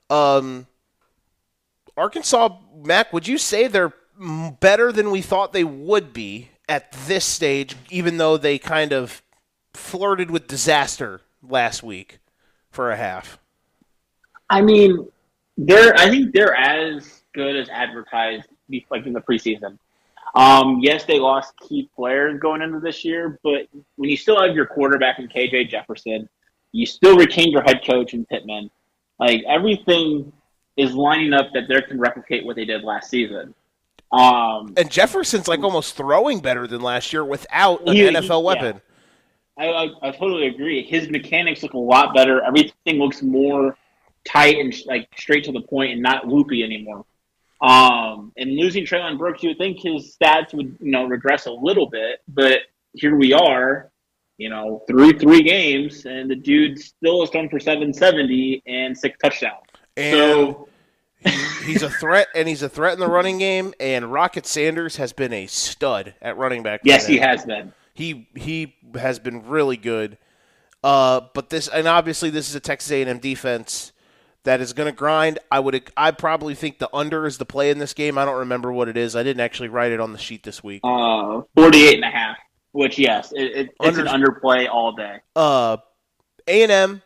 [0.09, 0.67] Um,
[1.95, 3.93] Arkansas, Mac, would you say they're
[4.59, 9.21] better than we thought they would be at this stage, even though they kind of
[9.73, 12.19] flirted with disaster last week
[12.69, 13.39] for a half?
[14.49, 15.07] I mean,
[15.57, 15.95] they're.
[15.95, 18.47] I think they're as good as advertised,
[18.89, 19.77] like in the preseason.
[20.35, 24.55] Um, yes, they lost key players going into this year, but when you still have
[24.55, 26.29] your quarterback in KJ Jefferson,
[26.71, 28.69] you still retain your head coach in Pittman.
[29.19, 30.31] Like everything
[30.77, 33.53] is lining up that they can replicate what they did last season.
[34.11, 38.45] Um, and Jefferson's like almost throwing better than last year without an He- NFL he-
[38.45, 38.81] weapon.
[39.57, 40.83] I, I, I totally agree.
[40.83, 42.41] His mechanics look a lot better.
[42.41, 43.75] Everything looks more
[44.25, 47.05] tight and like straight to the point and not loopy anymore.
[47.61, 51.51] Um, and losing Treylon Burks, you would think his stats would you know regress a
[51.51, 52.59] little bit, but
[52.93, 53.91] here we are,
[54.37, 58.97] you know, through three games, and the dude still is thrown for seven seventy and
[58.97, 59.65] six touchdowns.
[59.97, 60.68] And so
[61.65, 63.73] he's a threat, and he's a threat in the running game.
[63.79, 66.81] And Rocket Sanders has been a stud at running back.
[66.83, 67.73] yes, he has been.
[67.93, 70.17] He he has been really good.
[70.83, 73.91] Uh, but this and obviously this is a Texas A&M defense
[74.45, 75.37] that is going to grind.
[75.51, 78.17] I would I probably think the under is the play in this game.
[78.17, 79.13] I don't remember what it is.
[79.15, 80.79] I didn't actually write it on the sheet this week.
[80.85, 82.37] Uh, 48 and a half,
[82.71, 85.17] which yes, it, it, it's Under- an underplay all day.
[85.35, 85.75] Uh,
[86.47, 87.01] A&M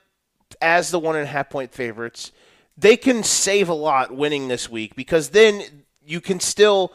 [0.61, 2.31] as the one and a half point favorites.
[2.77, 6.93] They can save a lot winning this week because then you can still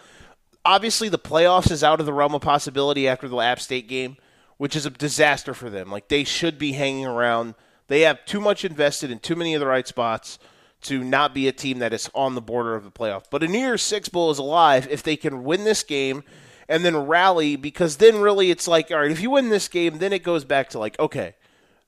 [0.65, 4.17] obviously the playoffs is out of the realm of possibility after the App State game,
[4.57, 5.91] which is a disaster for them.
[5.91, 7.55] Like they should be hanging around.
[7.87, 10.39] They have too much invested in too many of the right spots
[10.83, 13.25] to not be a team that is on the border of the playoff.
[13.31, 16.23] But a New Year's Six Bowl is alive if they can win this game
[16.69, 19.99] and then rally because then really it's like, all right, if you win this game,
[19.99, 21.35] then it goes back to like, okay,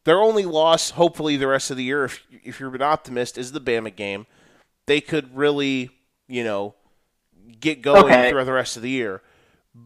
[0.04, 3.52] their only loss, hopefully the rest of the year, if if you're an optimist, is
[3.52, 4.26] the Bama game.
[4.86, 5.90] They could really,
[6.26, 6.74] you know,
[7.60, 8.30] get going Okay.
[8.30, 9.22] throughout the rest of the year.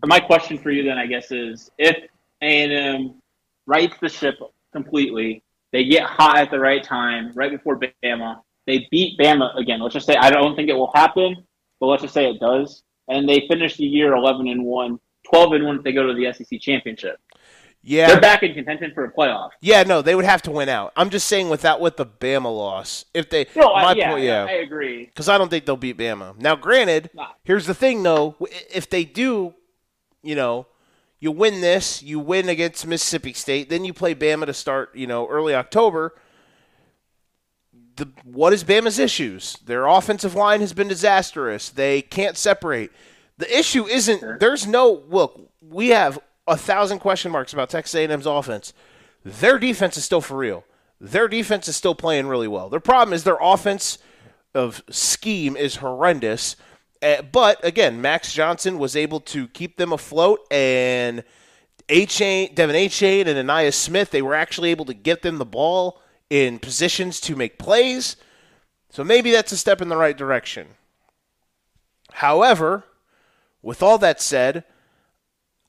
[0.07, 1.97] My question for you then, I guess, is if
[2.41, 3.21] A&M
[3.67, 4.37] rights the ship
[4.73, 5.43] completely,
[5.73, 9.81] they get hot at the right time, right before Bama, they beat Bama again.
[9.81, 11.37] Let's just say I don't think it will happen,
[11.81, 14.99] but let's just say it does, and they finish the year 11 and one,
[15.31, 17.19] 12 and one if they go to the SEC championship.
[17.87, 19.51] Yeah, They're back in contention for a playoff.
[19.61, 20.93] yeah, no, they would have to win out.
[20.97, 24.25] I'm just saying without with the Bama loss, if they, No, I, my yeah, point,
[24.25, 25.05] yeah, I agree.
[25.05, 26.39] because I don't think they'll beat Bama.
[26.39, 27.29] Now, granted, Nah.
[27.45, 28.37] here's the thing though:
[28.73, 29.53] if they do,
[30.23, 30.67] you know,
[31.21, 35.07] you win this, you win against Mississippi State, then you play Bama to start, you
[35.07, 36.15] know, early October.
[37.97, 39.59] The what is Bama's issues?
[39.65, 41.69] Their offensive line has been disastrous.
[41.69, 42.91] They can't separate.
[43.37, 45.51] The issue isn't there's no look.
[45.61, 48.73] We have a thousand question marks about Texas A&M's offense.
[49.25, 50.65] Their defense is still for real.
[51.01, 52.69] Their defense is still playing really well.
[52.69, 53.99] Their problem is their offense
[54.55, 56.57] of scheme is horrendous.
[57.03, 61.25] Uh, but again, Max Johnson was able to keep them afloat, and
[61.89, 66.01] Chain, Devon Achane, and Ainias Smith, they were actually able to get them the ball
[66.31, 68.17] in positions to make plays.
[68.91, 70.69] So maybe that's a step in the right direction.
[72.13, 72.85] However,
[73.61, 74.65] with all that said,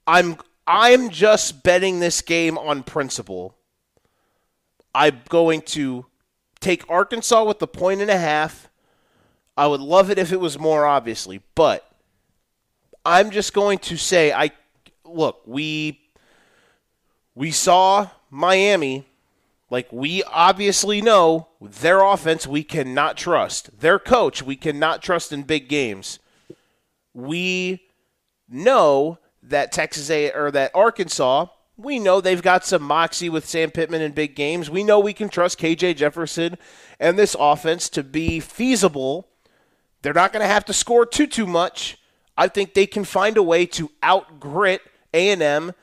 [0.06, 3.56] I'm I'm just betting this game on principle.
[4.94, 6.06] I'm going to
[6.60, 8.70] take Arkansas with the point and a half.
[9.58, 11.90] I would love it if it was more obviously, but
[13.06, 14.52] I'm just going to say I
[15.06, 16.02] look, we
[17.36, 19.06] we saw Miami
[19.70, 23.80] like we obviously know their offense we cannot trust.
[23.80, 26.20] Their coach we cannot trust in big games.
[27.14, 27.82] We
[28.50, 29.20] know
[29.50, 34.02] that Texas A or that Arkansas, we know they've got some moxie with Sam Pittman
[34.02, 34.70] in big games.
[34.70, 36.58] We know we can trust KJ Jefferson
[37.00, 39.28] and this offense to be feasible.
[40.02, 41.98] They're not going to have to score too too much.
[42.38, 44.80] I think they can find a way to outgrit
[45.14, 45.74] A&M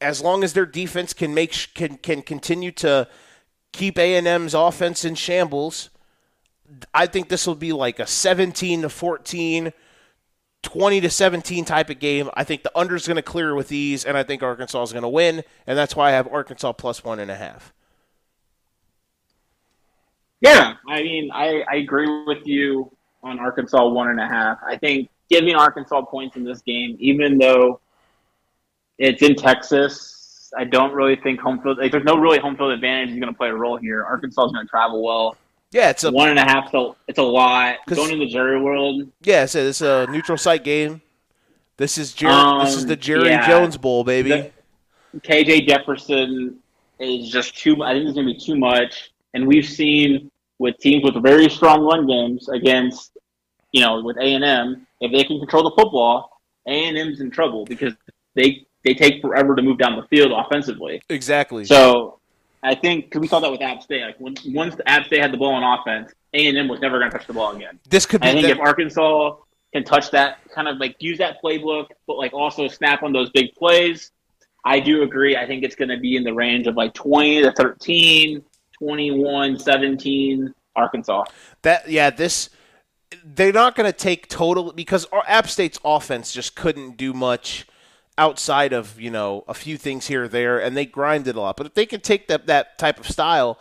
[0.00, 3.08] as long as their defense can make can can continue to
[3.72, 5.90] keep A&M's offense in shambles.
[6.92, 9.72] I think this will be like a 17 to 14
[10.66, 12.28] 20 to 17 type of game.
[12.34, 14.92] I think the under is going to clear with ease, and I think Arkansas is
[14.92, 17.72] going to win, and that's why I have Arkansas plus one and a half.
[20.40, 22.90] Yeah, I mean, I, I agree with you
[23.22, 24.58] on Arkansas one and a half.
[24.66, 27.80] I think giving Arkansas points in this game, even though
[28.98, 31.78] it's in Texas, I don't really think home field.
[31.78, 34.04] Like, there's no really home field advantage is going to play a role here.
[34.04, 35.36] Arkansas is going to travel well.
[35.76, 37.76] Yeah, it's a One and a half, so it's a lot.
[37.86, 41.02] Going into Jerry World, yeah, it's a, it's a neutral site game.
[41.76, 42.32] This is Jerry,
[42.64, 43.46] this is Um, the Jerry yeah.
[43.46, 44.30] Jones Bowl, baby.
[44.30, 46.56] The- KJ Jefferson
[46.98, 47.82] is just too.
[47.82, 49.10] I think it's going to be too much.
[49.34, 53.18] And we've seen with teams with very strong run games against,
[53.72, 57.20] you know, with A and M, if they can control the football, A and M's
[57.20, 57.92] in trouble because
[58.34, 61.02] they they take forever to move down the field offensively.
[61.10, 61.66] exactly.
[61.66, 62.18] So
[62.62, 65.32] I think because we saw that with App State, like when, once App State had
[65.32, 67.78] the ball on offense, A and M was never going to touch the ball again.
[67.88, 69.36] this could be I think the- if Arkansas
[69.72, 73.30] can touch that kind of like use that playbook, but like also snap on those
[73.30, 74.10] big plays.
[74.64, 75.36] I do agree.
[75.36, 78.42] I think it's going to be in the range of like 20 to 13,
[78.78, 81.24] 21, 17, Arkansas.
[81.62, 82.50] That yeah, this
[83.24, 87.66] they're not going to take total because App State's offense just couldn't do much
[88.18, 91.40] outside of you know a few things here or there, and they grind it a
[91.40, 91.56] lot.
[91.56, 93.58] But if they can take that that type of style,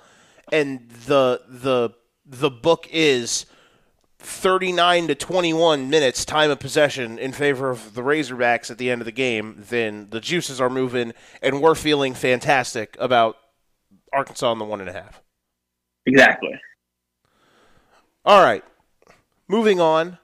[0.51, 1.91] and the the
[2.25, 3.45] the book is
[4.19, 9.01] 39 to 21 minutes time of possession in favor of the Razorbacks at the end
[9.01, 13.37] of the game, then the juices are moving, and we're feeling fantastic about
[14.11, 15.21] Arkansas on the one and a half.
[16.07, 16.53] Exactly.
[18.23, 18.63] All right.
[19.47, 20.17] Moving on.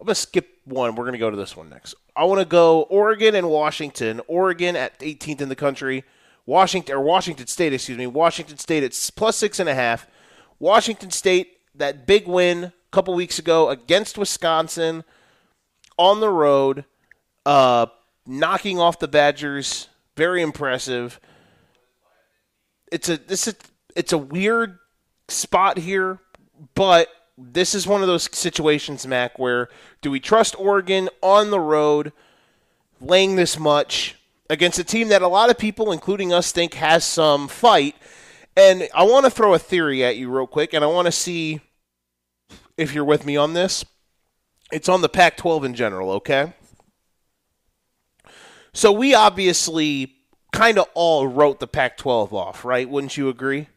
[0.00, 0.94] I'm going to skip one.
[0.94, 1.94] We're going to go to this one next.
[2.18, 4.20] I want to go Oregon and Washington.
[4.26, 6.02] Oregon at 18th in the country.
[6.46, 8.08] Washington or Washington State, excuse me.
[8.08, 10.08] Washington State it's plus six and a half.
[10.58, 15.04] Washington State that big win a couple weeks ago against Wisconsin
[15.96, 16.84] on the road,
[17.46, 17.86] uh,
[18.26, 19.88] knocking off the Badgers.
[20.16, 21.20] Very impressive.
[22.90, 23.54] It's a this is
[23.94, 24.78] it's a weird
[25.28, 26.18] spot here,
[26.74, 27.08] but
[27.38, 29.68] this is one of those situations, Mac, where
[30.02, 32.12] do we trust Oregon on the road,
[33.00, 34.16] laying this much
[34.50, 37.94] against a team that a lot of people, including us, think has some fight?
[38.56, 41.12] And I want to throw a theory at you real quick, and I want to
[41.12, 41.60] see
[42.76, 43.84] if you're with me on this.
[44.72, 46.52] It's on the Pac 12 in general, okay?
[48.72, 50.14] So we obviously
[50.52, 52.88] kind of all wrote the Pac 12 off, right?
[52.88, 53.68] Wouldn't you agree?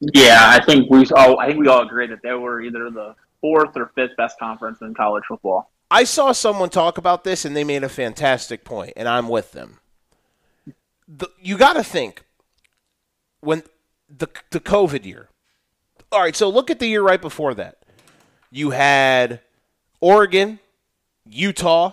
[0.00, 3.14] Yeah, I think we all I think we all agree that they were either the
[3.40, 5.70] fourth or fifth best conference in college football.
[5.90, 9.52] I saw someone talk about this and they made a fantastic point, and I'm with
[9.52, 9.80] them.
[11.08, 12.24] The, you got to think
[13.40, 13.62] when
[14.08, 15.28] the the COVID year.
[16.12, 17.78] All right, so look at the year right before that.
[18.50, 19.40] You had
[20.00, 20.58] Oregon,
[21.26, 21.92] Utah.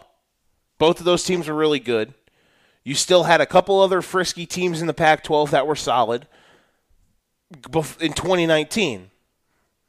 [0.77, 2.13] Both of those teams were really good.
[2.83, 6.27] You still had a couple other frisky teams in the Pac 12 that were solid
[7.51, 9.11] in 2019.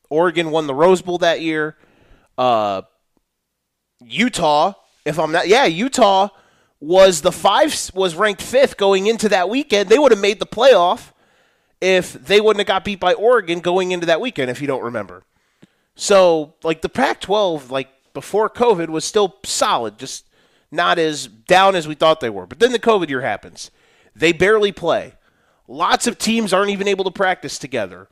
[0.09, 1.77] Oregon won the Rose Bowl that year.
[2.39, 2.83] Uh,
[4.01, 6.29] Utah, if I'm not, yeah, Utah
[6.81, 9.89] was the five was ranked fifth going into that weekend.
[9.89, 11.13] They would have made the playoff
[11.81, 14.51] if they wouldn't have got beat by Oregon going into that weekend.
[14.51, 15.25] If you don't remember,
[15.97, 20.27] so, like the Pac 12, like before COVID, was still solid, just
[20.71, 22.47] not as down as we thought they were.
[22.47, 23.71] But then the COVID year happens.
[24.15, 25.15] They barely play.
[25.69, 28.09] Lots of teams aren't even able to practice together.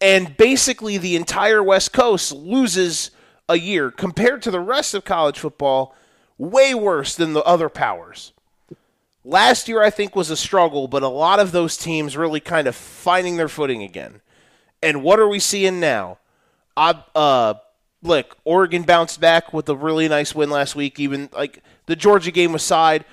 [0.00, 3.10] And basically, the entire West Coast loses
[3.48, 5.94] a year compared to the rest of college football,
[6.38, 8.32] way worse than the other powers.
[9.24, 12.66] Last year, I think, was a struggle, but a lot of those teams really kind
[12.66, 14.20] of finding their footing again.
[14.82, 16.18] And what are we seeing now?
[16.76, 17.54] uh,
[18.02, 20.98] look, Oregon bounced back with a really nice win last week.
[20.98, 23.04] Even like the Georgia game aside,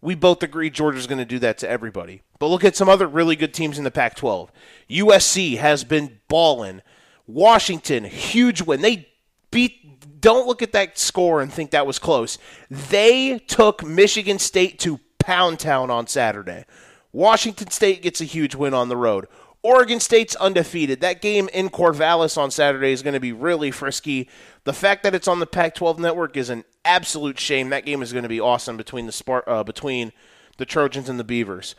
[0.00, 2.22] we both agree Georgia's going to do that to everybody.
[2.38, 4.52] But look at some other really good teams in the Pac 12.
[4.90, 6.82] USC has been balling.
[7.26, 8.80] Washington, huge win.
[8.80, 9.08] They
[9.50, 10.20] beat.
[10.20, 12.38] Don't look at that score and think that was close.
[12.70, 16.64] They took Michigan State to Pound Town on Saturday.
[17.12, 19.26] Washington State gets a huge win on the road.
[19.62, 21.00] Oregon State's undefeated.
[21.00, 24.28] That game in Corvallis on Saturday is going to be really frisky.
[24.64, 27.70] The fact that it's on the Pac-12 network is an absolute shame.
[27.70, 30.12] That game is going to be awesome between the Spart- uh, between
[30.58, 31.74] the Trojans and the Beavers.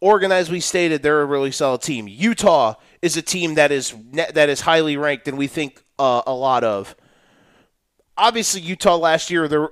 [0.00, 2.06] Oregon, as we stated, they're a really solid team.
[2.08, 6.32] Utah is a team that is that is highly ranked, and we think uh, a
[6.32, 6.94] lot of.
[8.16, 9.70] Obviously, Utah last year they're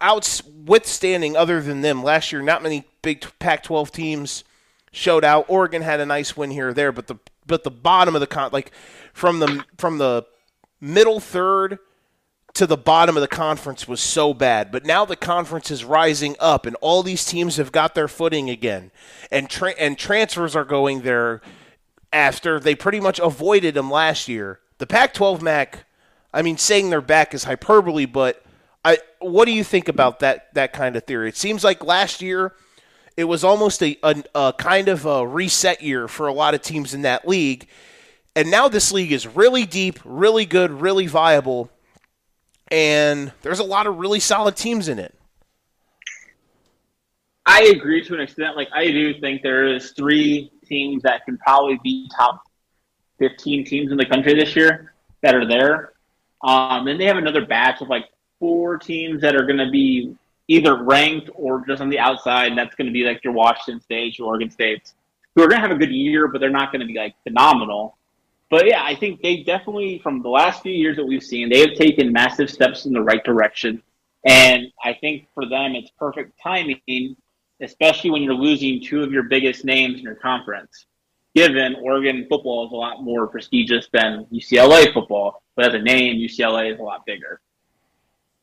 [0.00, 1.36] out withstanding.
[1.36, 4.44] Other than them, last year not many big Pac-12 teams
[4.90, 5.46] showed out.
[5.48, 7.16] Oregon had a nice win here or there, but the
[7.46, 8.72] but the bottom of the con like
[9.12, 10.26] from the from the
[10.80, 11.78] middle third
[12.54, 14.72] to the bottom of the conference was so bad.
[14.72, 18.50] But now the conference is rising up, and all these teams have got their footing
[18.50, 18.90] again,
[19.30, 21.40] and tra- and transfers are going there
[22.12, 24.58] after they pretty much avoided them last year.
[24.78, 25.84] The Pac-12 Mac,
[26.34, 28.42] I mean, saying they're back is hyperbole, but
[28.84, 31.28] I what do you think about that that kind of theory?
[31.28, 32.54] It seems like last year
[33.20, 36.62] it was almost a, a, a kind of a reset year for a lot of
[36.62, 37.68] teams in that league.
[38.34, 41.70] And now this league is really deep, really good, really viable,
[42.68, 45.14] and there's a lot of really solid teams in it.
[47.44, 48.56] I agree to an extent.
[48.56, 52.40] Like I do think there is three teams that can probably be top
[53.18, 55.92] 15 teams in the country this year that are there.
[56.42, 58.04] Um, and they have another batch of like
[58.38, 60.16] four teams that are going to be
[60.50, 62.48] either ranked or just on the outside.
[62.48, 64.92] And that's going to be like your Washington State, your Oregon State,
[65.34, 67.14] who are going to have a good year, but they're not going to be like
[67.22, 67.96] phenomenal.
[68.50, 71.60] but yeah, I think they definitely, from the last few years that we've seen, they
[71.60, 73.80] have taken massive steps in the right direction.
[74.26, 77.16] And I think for them, it's perfect timing,
[77.60, 80.86] especially when you're losing two of your biggest names in your conference.
[81.36, 86.16] Given Oregon football is a lot more prestigious than UCLA football, but as a name,
[86.16, 87.40] UCLA is a lot bigger.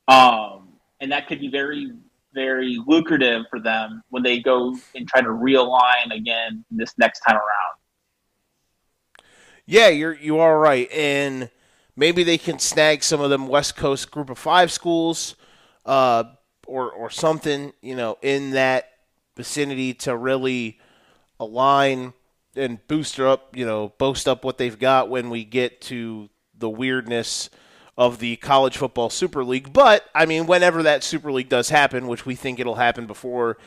[0.08, 0.67] Um,
[1.00, 1.92] and that could be very,
[2.34, 7.36] very lucrative for them when they go and try to realign again this next time
[7.36, 7.78] around.
[9.66, 11.50] Yeah, you're you are right, and
[11.96, 15.36] maybe they can snag some of them West Coast Group of Five schools,
[15.86, 16.24] uh,
[16.66, 18.90] or or something, you know, in that
[19.36, 20.80] vicinity to really
[21.40, 22.14] align
[22.56, 26.70] and booster up, you know, boast up what they've got when we get to the
[26.70, 27.50] weirdness
[27.98, 29.74] of the college football super league.
[29.74, 33.58] But I mean, whenever that super league does happen, which we think it'll happen before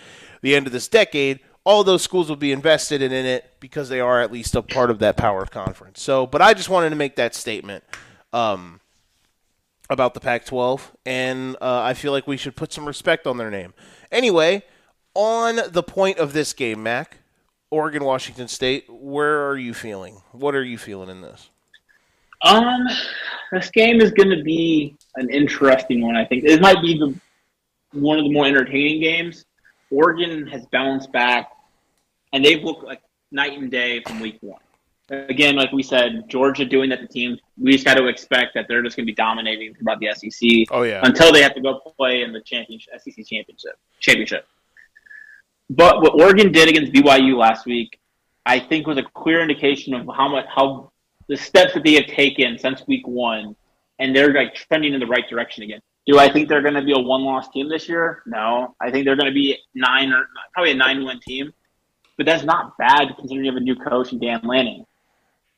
[0.43, 4.01] the end of this decade, all those schools will be invested in, it because they
[4.01, 6.01] are at least a part of that power conference.
[6.01, 7.85] So, but I just wanted to make that statement
[8.33, 8.81] um,
[9.91, 13.51] about the Pac-12, and uh, I feel like we should put some respect on their
[13.51, 13.75] name.
[14.11, 14.63] Anyway,
[15.15, 17.19] on the point of this game, Mac,
[17.71, 20.23] Oregon Washington State, where are you feeling?
[20.33, 21.51] What are you feeling in this?
[22.43, 22.87] Um,
[23.53, 26.17] this game is going to be an interesting one.
[26.17, 27.19] I think it might be the
[27.93, 29.45] one of the more entertaining games.
[29.91, 31.51] Oregon has bounced back,
[32.33, 34.61] and they've looked like night and day from week one.
[35.11, 38.67] Again, like we said, Georgia doing that to teams, we just got to expect that
[38.69, 40.69] they're just going to be dominating throughout the SEC.
[40.71, 41.01] Oh yeah.
[41.03, 43.73] Until they have to go play in the championship, SEC championship.
[43.99, 44.47] Championship.
[45.69, 47.99] But what Oregon did against BYU last week,
[48.47, 50.93] I think, was a clear indication of how much how
[51.31, 53.55] the steps that they have taken since week one,
[54.01, 55.81] and they're like trending in the right direction again.
[56.05, 58.23] Do I think they're going to be a one-loss team this year?
[58.27, 61.53] No, I think they're going to be nine or probably a nine-win team,
[62.17, 64.85] but that's not bad considering you have a new coach and Dan Lanning.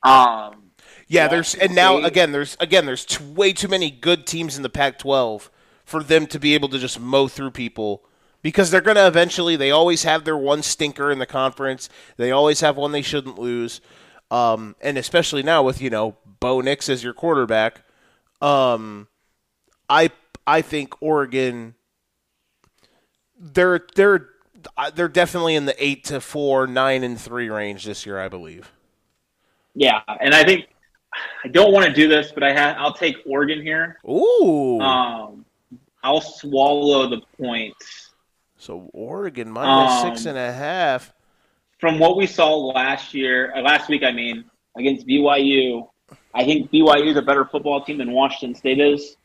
[0.02, 0.72] Um,
[1.08, 4.62] yeah, there's and now again there's again there's too, way too many good teams in
[4.62, 5.48] the Pac-12
[5.86, 8.04] for them to be able to just mow through people
[8.42, 11.88] because they're going to eventually they always have their one stinker in the conference.
[12.18, 13.80] They always have one they shouldn't lose.
[14.32, 17.82] Um, and especially now with, you know, Bo Nix as your quarterback.
[18.40, 19.08] Um,
[19.90, 20.10] I
[20.46, 21.74] I think Oregon
[23.38, 24.28] they're they're
[24.94, 28.72] they're definitely in the eight to four, nine and three range this year, I believe.
[29.74, 30.68] Yeah, and I think
[31.44, 33.98] I don't want to do this, but I ha- I'll take Oregon here.
[34.08, 34.80] Ooh.
[34.80, 35.44] Um,
[36.02, 38.10] I'll swallow the points.
[38.56, 41.12] So Oregon minus um, six and a half.
[41.82, 44.44] From what we saw last year, uh, last week, I mean,
[44.78, 45.88] against BYU,
[46.32, 49.16] I think BYU is a better football team than Washington State is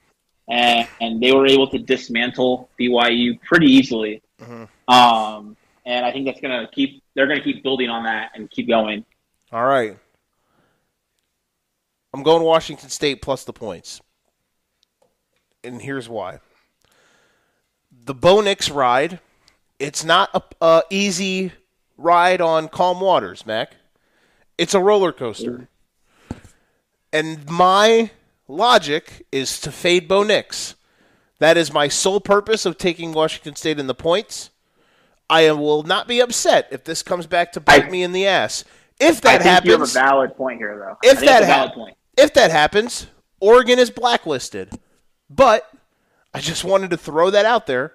[0.47, 4.22] and, and they were able to dismantle BYU pretty easily.
[4.41, 4.93] Mm-hmm.
[4.93, 8.32] Um, and I think that's going to keep they're going to keep building on that
[8.36, 9.05] and keep going.
[9.51, 9.97] All right.
[12.14, 14.01] I'm going Washington State plus the points.
[15.64, 16.39] And here's why.
[18.05, 19.20] The Bo Nix ride,
[19.80, 21.51] it's not a, a, easy
[21.98, 23.76] ride on calm waters, Mac.
[24.58, 25.68] It's a roller coaster.
[27.12, 28.12] And my
[28.48, 30.76] logic is to fade Bo Nix.
[31.39, 34.50] That is my sole purpose of taking Washington State in the points.
[35.30, 38.26] I will not be upset if this comes back to bite I, me in the
[38.26, 38.64] ass.
[39.00, 40.98] If that happens, you have a valid point here, though.
[41.08, 43.08] If that ha- if that happens,
[43.39, 44.72] Oregon is blacklisted.
[45.30, 45.70] But
[46.34, 47.93] I just wanted to throw that out there.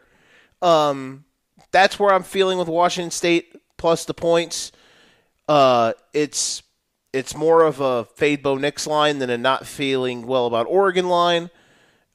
[0.60, 1.24] Um,
[1.72, 4.70] that's where I'm feeling with Washington State plus the points.
[5.48, 6.62] Uh, it's
[7.12, 11.08] it's more of a fade Bo Nix line than a not feeling well about Oregon
[11.08, 11.50] line.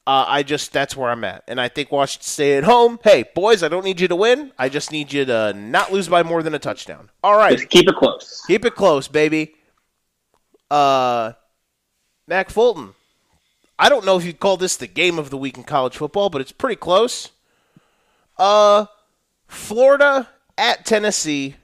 [0.06, 2.98] Uh, I just that's where I'm at, and I think Washington stay at home.
[3.04, 4.50] Hey, boys, I don't need you to win.
[4.58, 7.10] I just need you to not lose by more than a touchdown.
[7.22, 8.42] All right, just keep it close.
[8.46, 9.54] Keep it close, baby.
[10.70, 11.32] Uh,
[12.26, 12.94] Mac Fulton.
[13.78, 16.30] I don't know if you'd call this the game of the week in college football,
[16.30, 17.30] but it's pretty close.
[18.38, 18.86] Uh,
[19.46, 21.54] Florida at Tennessee.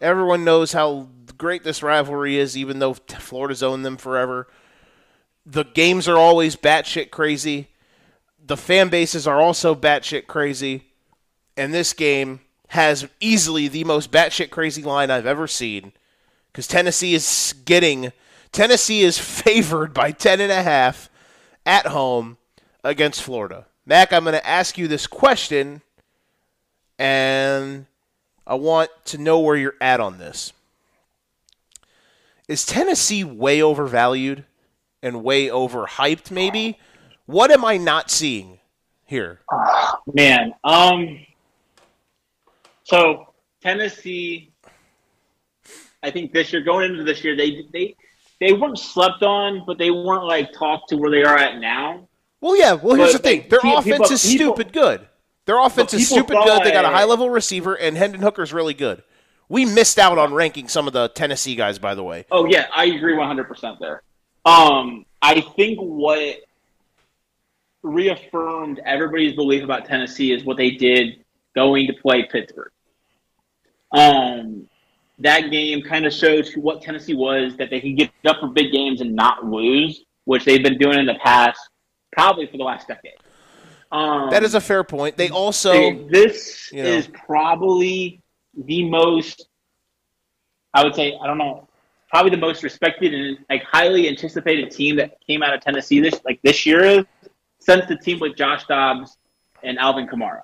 [0.00, 4.46] Everyone knows how great this rivalry is, even though Florida's owned them forever.
[5.44, 7.68] The games are always batshit crazy.
[8.42, 10.84] The fan bases are also batshit crazy.
[11.56, 15.92] And this game has easily the most batshit crazy line I've ever seen.
[16.50, 18.12] Because Tennessee is getting
[18.52, 21.10] Tennessee is favored by ten and a half
[21.66, 22.38] at home
[22.82, 23.66] against Florida.
[23.86, 25.82] Mac, I'm going to ask you this question,
[26.98, 27.86] and
[28.46, 30.52] I want to know where you're at on this.
[32.46, 34.44] Is Tennessee way overvalued
[35.02, 36.30] and way overhyped?
[36.30, 36.78] Maybe.
[37.26, 38.58] What am I not seeing
[39.06, 39.40] here?
[39.50, 41.24] Oh, man, um,
[42.82, 43.32] so
[43.62, 44.52] Tennessee,
[46.02, 47.96] I think this year going into this year, they they
[48.40, 52.06] they weren't slept on, but they weren't like talked to where they are at now.
[52.42, 52.74] Well, yeah.
[52.74, 55.08] Well, here's But, the thing: their people- offense is people- stupid good.
[55.46, 56.64] Their offense is stupid good.
[56.64, 59.02] They got a high level receiver, and Hendon Hooker's really good.
[59.48, 62.24] We missed out on ranking some of the Tennessee guys, by the way.
[62.30, 64.02] Oh yeah, I agree 100 percent there.
[64.44, 66.38] Um, I think what
[67.82, 71.24] reaffirmed everybody's belief about Tennessee is what they did
[71.54, 72.70] going to play Pittsburgh.
[73.92, 74.66] Um,
[75.18, 78.72] that game kind of showed what Tennessee was that they can get up for big
[78.72, 81.60] games and not lose, which they've been doing in the past,
[82.12, 83.12] probably for the last decade.
[83.94, 85.16] Um, That is a fair point.
[85.16, 85.72] They also
[86.08, 86.88] this you know.
[86.88, 88.20] is probably
[88.56, 89.46] the most
[90.74, 91.68] I would say I don't know
[92.10, 96.20] probably the most respected and like highly anticipated team that came out of Tennessee this
[96.24, 97.04] like this year is
[97.60, 99.16] since the team with Josh Dobbs
[99.62, 100.42] and Alvin Kamara.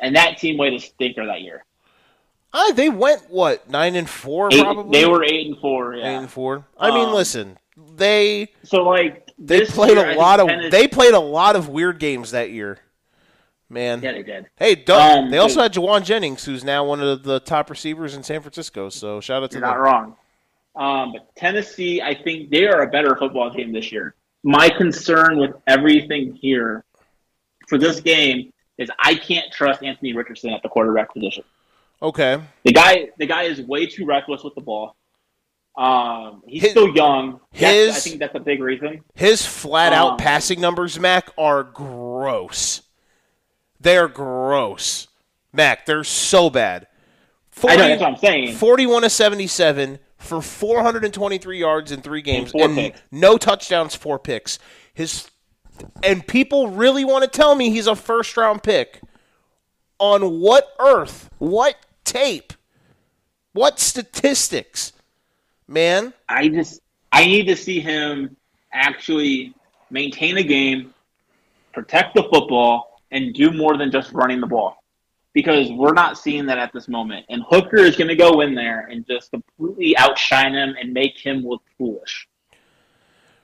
[0.00, 1.64] And that team went a stinker that year.
[2.52, 5.00] Ah, they went what nine and four, Eight, probably.
[5.00, 5.94] they were eight and four.
[5.94, 6.04] Yeah.
[6.10, 6.66] eight and four.
[6.78, 10.68] I mean, Um, listen, they So like they this played year, a lot of Tennessee-
[10.70, 12.78] they played a lot of weird games that year.
[13.68, 14.46] Man, yeah they did.
[14.56, 15.62] hey, Doug, Um, they also dude.
[15.62, 18.90] had Jauan Jennings, who's now one of the top receivers in San Francisco.
[18.90, 20.14] So shout out to You're not wrong.
[20.76, 24.14] Um, but Tennessee, I think they are a better football team this year.
[24.42, 26.84] My concern with everything here
[27.68, 31.44] for this game is I can't trust Anthony Richardson at the quarterback position.
[32.02, 34.96] Okay, The guy, the guy is way too reckless with the ball.
[35.76, 37.40] Um, he's His- still young.
[37.52, 39.02] That's- his- I think that's a big reason.
[39.14, 42.82] his flat out Um, passing numbers, Mac, are gross.
[43.80, 45.08] They're gross,
[45.52, 45.86] Mac.
[45.86, 46.86] They're so bad.
[47.50, 48.54] 40, I know that's what I'm saying.
[48.56, 53.00] 41 to 77 for 423 yards in three games and picks.
[53.10, 54.58] no touchdowns, four picks.
[54.94, 55.28] His
[56.02, 59.00] and people really want to tell me he's a first round pick.
[59.98, 61.28] On what earth?
[61.38, 62.52] What tape?
[63.52, 64.92] What statistics?
[65.72, 68.36] Man, I just I need to see him
[68.74, 69.54] actually
[69.90, 70.92] maintain a game,
[71.72, 74.84] protect the football, and do more than just running the ball.
[75.32, 77.24] Because we're not seeing that at this moment.
[77.30, 81.16] And Hooker is going to go in there and just completely outshine him and make
[81.16, 82.28] him look foolish.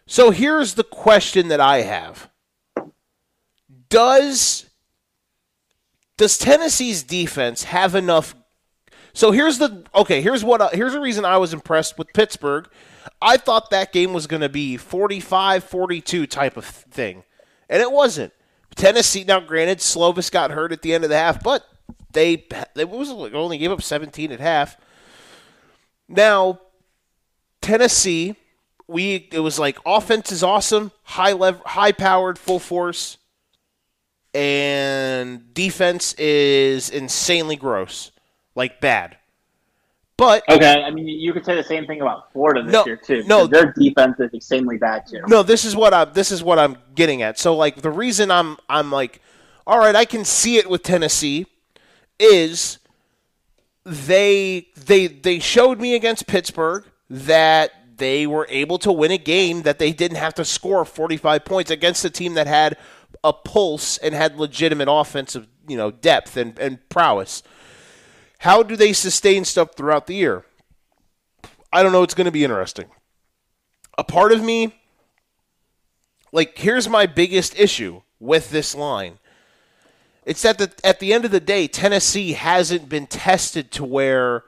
[0.05, 2.29] So here's the question that I have.
[3.89, 4.68] Does
[6.18, 8.35] does Tennessee's defense have enough
[9.13, 12.69] So here's the okay, here's what I- here's the reason I was impressed with Pittsburgh.
[13.21, 17.25] I thought that game was going to be 45-42 type of thing.
[17.69, 18.33] And it wasn't.
[18.77, 21.65] Tennessee now granted Slovis got hurt at the end of the half, but
[22.13, 24.77] they they was only gave up 17 at half.
[26.09, 26.61] Now
[27.61, 28.37] Tennessee,
[28.87, 33.19] we it was like offense is awesome, high level, high powered, full force,
[34.33, 38.13] and defense is insanely gross,
[38.59, 39.17] like bad.
[40.19, 42.97] But Okay, I mean, you could say the same thing about Florida this No, year,
[42.97, 43.23] too.
[43.29, 43.47] no.
[43.47, 45.21] Their defense is extremely bad, too.
[45.29, 46.13] no, this is what I'm.
[46.13, 47.39] this is what I'm getting at.
[47.39, 49.23] So like the reason I'm I'm like,
[49.67, 51.47] all right, I can see it with Tennessee,
[52.19, 52.79] is
[53.85, 59.63] they they they showed me against Pittsburgh that they were able to win a game
[59.63, 62.77] that they didn't have to score 45 points against a team that had
[63.25, 67.43] a pulse and had legitimate offensive you know depth and, and prowess.
[68.39, 70.45] How do they sustain stuff throughout the year?
[71.72, 72.03] I don't know.
[72.03, 72.86] It's going to be interesting.
[73.97, 74.72] A part of me
[76.32, 79.18] like here's my biggest issue with this line.
[80.24, 84.45] It's that the, at the end of the day, Tennessee hasn't been tested to where,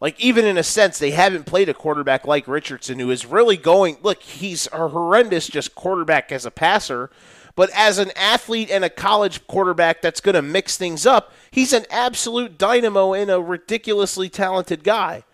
[0.00, 3.56] like, even in a sense, they haven't played a quarterback like Richardson, who is really
[3.56, 3.98] going.
[4.02, 7.10] Look, he's a horrendous just quarterback as a passer,
[7.56, 11.72] but as an athlete and a college quarterback that's going to mix things up, he's
[11.72, 15.24] an absolute dynamo and a ridiculously talented guy.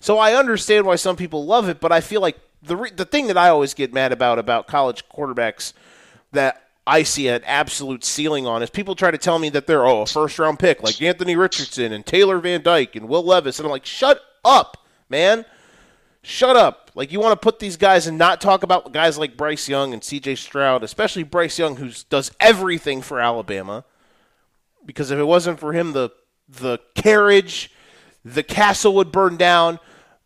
[0.00, 3.04] So I understand why some people love it, but I feel like the re- the
[3.04, 5.72] thing that I always get mad about about college quarterbacks
[6.32, 9.86] that I see an absolute ceiling on is people try to tell me that they're
[9.86, 13.58] oh a first round pick like Anthony Richardson and Taylor Van Dyke and Will Levis
[13.58, 15.44] and I'm like shut up, man.
[16.22, 16.90] Shut up.
[16.94, 19.92] Like you want to put these guys and not talk about guys like Bryce Young
[19.92, 23.84] and CJ Stroud, especially Bryce Young who does everything for Alabama.
[24.84, 26.10] Because if it wasn't for him the
[26.48, 27.70] the carriage,
[28.24, 29.78] the castle would burn down,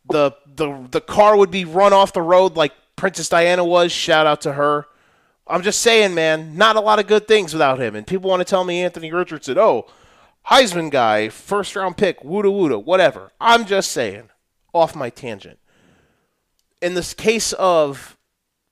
[0.09, 3.93] the the the car would be run off the road like Princess Diana was.
[3.93, 4.87] Shout out to her.
[5.47, 7.97] I'm just saying, man, not a lot of good things without him.
[7.97, 9.87] And people want to tell me Anthony Richardson, oh,
[10.47, 13.33] Heisman guy, first round pick, woota woota, whatever.
[13.41, 14.31] I'm just saying,
[14.73, 15.59] off my tangent.
[16.83, 18.19] In this case of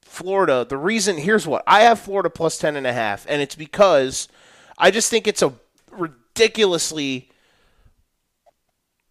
[0.02, 3.54] Florida, the reason here's what I have Florida plus ten and a half, and it's
[3.54, 4.28] because
[4.76, 5.54] I just think it's a
[5.90, 7.30] ridiculously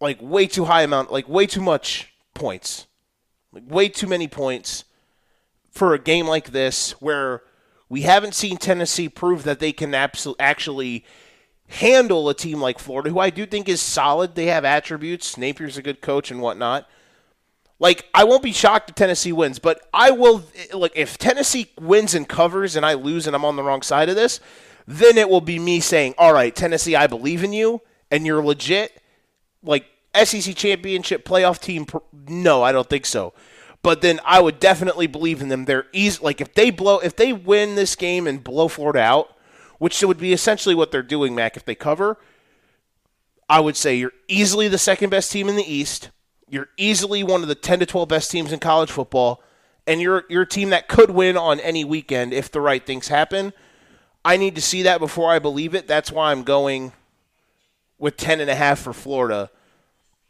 [0.00, 2.86] like way too high amount, like way too much points.
[3.52, 4.84] Like, way too many points
[5.70, 7.42] for a game like this where
[7.88, 11.04] we haven't seen Tennessee prove that they can absol- actually
[11.68, 14.34] handle a team like Florida, who I do think is solid.
[14.34, 15.36] They have attributes.
[15.36, 16.88] Napier's a good coach and whatnot.
[17.80, 20.44] Like, I won't be shocked if Tennessee wins, but I will.
[20.72, 24.08] Like, if Tennessee wins and covers and I lose and I'm on the wrong side
[24.08, 24.38] of this,
[24.86, 28.44] then it will be me saying, all right, Tennessee, I believe in you and you're
[28.44, 29.02] legit.
[29.62, 31.86] Like, SEC championship playoff team,
[32.28, 33.32] no, I don't think so.
[33.82, 35.64] But then I would definitely believe in them.
[35.64, 36.18] They're easy.
[36.22, 39.36] Like if they blow, if they win this game and blow Florida out,
[39.78, 41.56] which would be essentially what they're doing, Mac.
[41.56, 42.18] If they cover,
[43.48, 46.10] I would say you're easily the second best team in the East.
[46.50, 49.42] You're easily one of the 10 to 12 best teams in college football,
[49.86, 53.08] and you're you're a team that could win on any weekend if the right things
[53.08, 53.52] happen.
[54.24, 55.86] I need to see that before I believe it.
[55.86, 56.92] That's why I'm going
[57.98, 59.50] with 10 and a half for Florida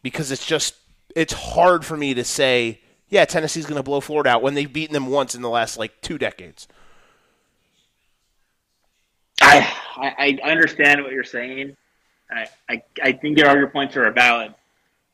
[0.02, 0.74] because it's just
[1.16, 4.72] it's hard for me to say yeah, Tennessee's going to blow Florida out when they've
[4.72, 6.68] beaten them once in the last like two decades.
[9.42, 11.76] I I, understand what you're saying.
[12.30, 14.54] I, I I think your your points are valid.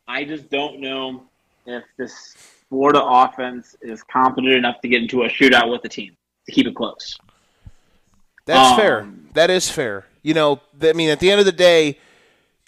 [0.08, 1.24] I just don't know
[1.66, 2.36] if this
[2.68, 6.66] Florida offense is competent enough to get into a shootout with the team to keep
[6.66, 7.18] it close.
[8.44, 9.08] That's um, fair.
[9.34, 10.06] That is fair.
[10.22, 11.98] You know, I mean, at the end of the day,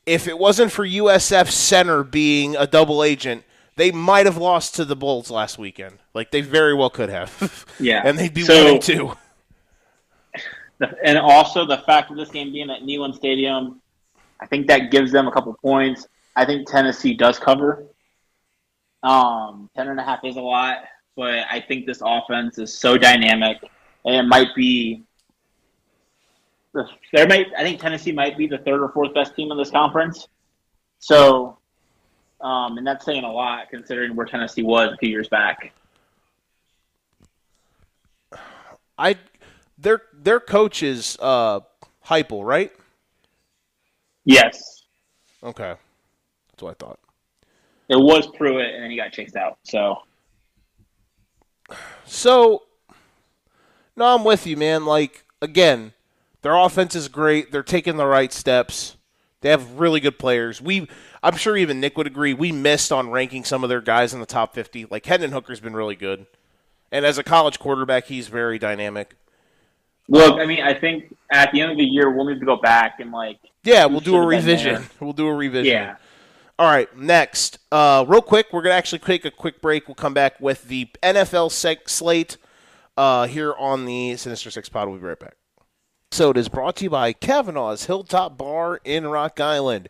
[0.07, 3.45] if it wasn't for USF center being a double agent,
[3.76, 5.99] they might have lost to the Bulls last weekend.
[6.14, 7.64] Like they very well could have.
[7.80, 9.12] Yeah, and they'd be so, winning too.
[11.05, 13.80] And also the fact of this game being at Neyland Stadium,
[14.41, 16.09] I think that gives them a couple points.
[16.39, 17.84] I think Tennessee does cover.
[19.03, 20.78] Um, ten and a half is a lot,
[21.16, 23.59] but I think this offense is so dynamic,
[24.05, 25.03] and it might be.
[27.12, 29.70] There might, I think Tennessee might be the third or fourth best team in this
[29.70, 30.28] conference.
[31.01, 31.59] So
[32.41, 35.72] um, and that's saying a lot considering where Tennessee was a few years back.
[38.97, 39.16] I
[39.76, 41.61] their their coach is uh
[42.07, 42.72] Heupel, right?
[44.24, 44.84] Yes.
[45.43, 45.74] Okay.
[46.59, 46.99] That's what I thought.
[47.89, 50.03] It was Pruitt and then he got chased out, so
[52.05, 52.65] So
[53.97, 54.85] No, I'm with you, man.
[54.85, 55.93] Like again,
[56.43, 57.53] their offense is great.
[57.53, 58.97] They're taking the right steps.
[59.41, 60.61] They have really good players.
[60.61, 60.89] We,
[61.23, 62.35] I'm sure even Nick would agree.
[62.35, 64.87] We missed on ranking some of their guys in the top 50.
[64.87, 66.27] Like Hendon Hooker's been really good,
[66.91, 69.15] and as a college quarterback, he's very dynamic.
[70.09, 72.57] Look, I mean, I think at the end of the year we'll need to go
[72.57, 73.39] back and like.
[73.63, 74.87] Yeah, we'll do a revision.
[74.99, 75.73] We'll do a revision.
[75.73, 75.97] Yeah.
[76.61, 79.87] All right, next, uh, real quick, we're gonna actually take a quick break.
[79.87, 81.53] We'll come back with the NFL
[81.89, 82.37] slate
[82.97, 84.89] uh, here on the Sinister Six Pod.
[84.89, 85.37] We'll be right back
[86.11, 89.89] So it is brought to you by Kavanaugh's Hilltop Bar in Rock Island.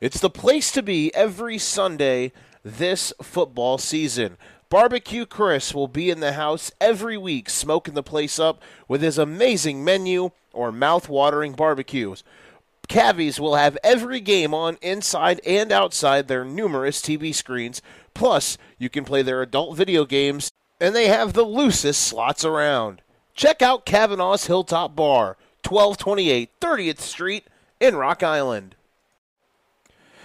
[0.00, 2.32] It's the place to be every Sunday
[2.64, 4.38] this football season.
[4.70, 9.18] Barbecue Chris will be in the house every week, smoking the place up with his
[9.18, 12.24] amazing menu or mouth-watering barbecues.
[12.88, 17.82] Cavies will have every game on inside and outside their numerous TV screens.
[18.14, 23.02] Plus, you can play their adult video games, and they have the loosest slots around.
[23.34, 25.36] Check out Kavanaugh's Hilltop Bar.
[25.66, 27.46] 1228 30th Street
[27.78, 28.74] in Rock Island.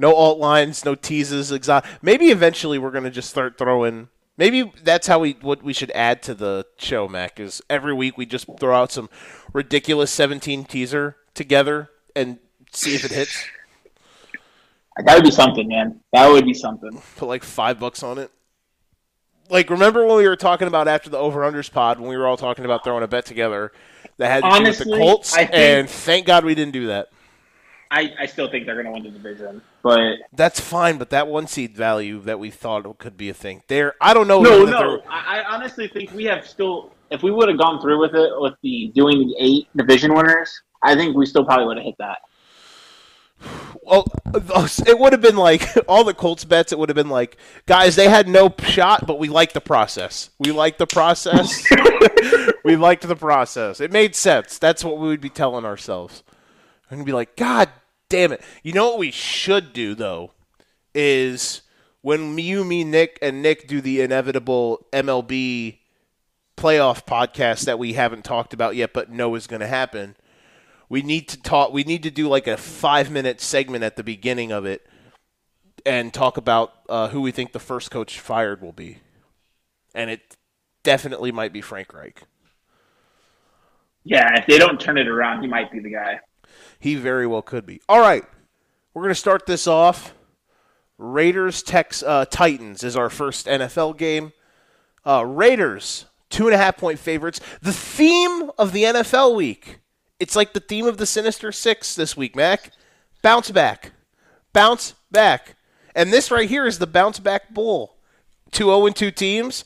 [0.00, 1.52] No alt lines, no teases.
[1.52, 4.08] Exo- maybe eventually we're gonna just start throwing.
[4.38, 7.38] Maybe that's how we what we should add to the show, Mac.
[7.38, 9.10] Is every week we just throw out some
[9.52, 12.38] ridiculous seventeen teaser together and
[12.72, 13.44] see if it hits.
[15.04, 16.00] That would be something, man.
[16.12, 17.00] That would be something.
[17.16, 18.30] Put like five bucks on it.
[19.48, 22.26] Like, remember when we were talking about after the over unders pod when we were
[22.26, 23.72] all talking about throwing a bet together
[24.18, 26.86] that had to Honestly, do with the Colts, think, and thank God we didn't do
[26.86, 27.08] that.
[27.90, 30.96] I, I still think they're going to win the division, but that's fine.
[30.96, 34.28] But that one seed value that we thought could be a thing there, I don't
[34.28, 34.40] know.
[34.40, 35.02] No, no.
[35.08, 36.92] I, honestly think we have still.
[37.10, 40.62] If we would have gone through with it with the doing the eight division winners,
[40.84, 42.18] I think we still probably would have hit that.
[43.82, 46.72] Well, it would have been like all the Colts bets.
[46.72, 50.30] It would have been like, guys, they had no shot, but we liked the process.
[50.38, 51.64] We liked the process.
[52.64, 53.80] we liked the process.
[53.80, 54.58] It made sense.
[54.58, 56.22] That's what we would be telling ourselves.
[56.90, 57.68] And be like, God
[58.08, 58.42] damn it!
[58.62, 60.32] You know what we should do though
[60.94, 61.62] is
[62.02, 65.78] when you, me, Nick, and Nick do the inevitable MLB
[66.56, 70.16] playoff podcast that we haven't talked about yet, but know is going to happen
[70.90, 71.72] we need to talk.
[71.72, 74.86] We need to do like a five minute segment at the beginning of it
[75.86, 78.98] and talk about uh, who we think the first coach fired will be,
[79.94, 80.36] and it
[80.82, 82.22] definitely might be Frank Reich.
[84.02, 86.20] Yeah, if they don't turn it around, he might be the guy.
[86.78, 87.80] He very well could be.
[87.88, 88.24] All right,
[88.92, 90.12] we're going to start this off.
[90.98, 94.32] Raiders Tex uh, Titans is our first NFL game.
[95.06, 97.40] Uh, Raiders two and a half point favorites.
[97.62, 99.80] The theme of the NFL week
[100.20, 102.72] it's like the theme of the Sinister Six this week, Mac.
[103.22, 103.92] Bounce back.
[104.52, 105.56] Bounce back.
[105.94, 107.96] And this right here is the bounce back bowl.
[108.52, 109.64] 2 0 2 teams.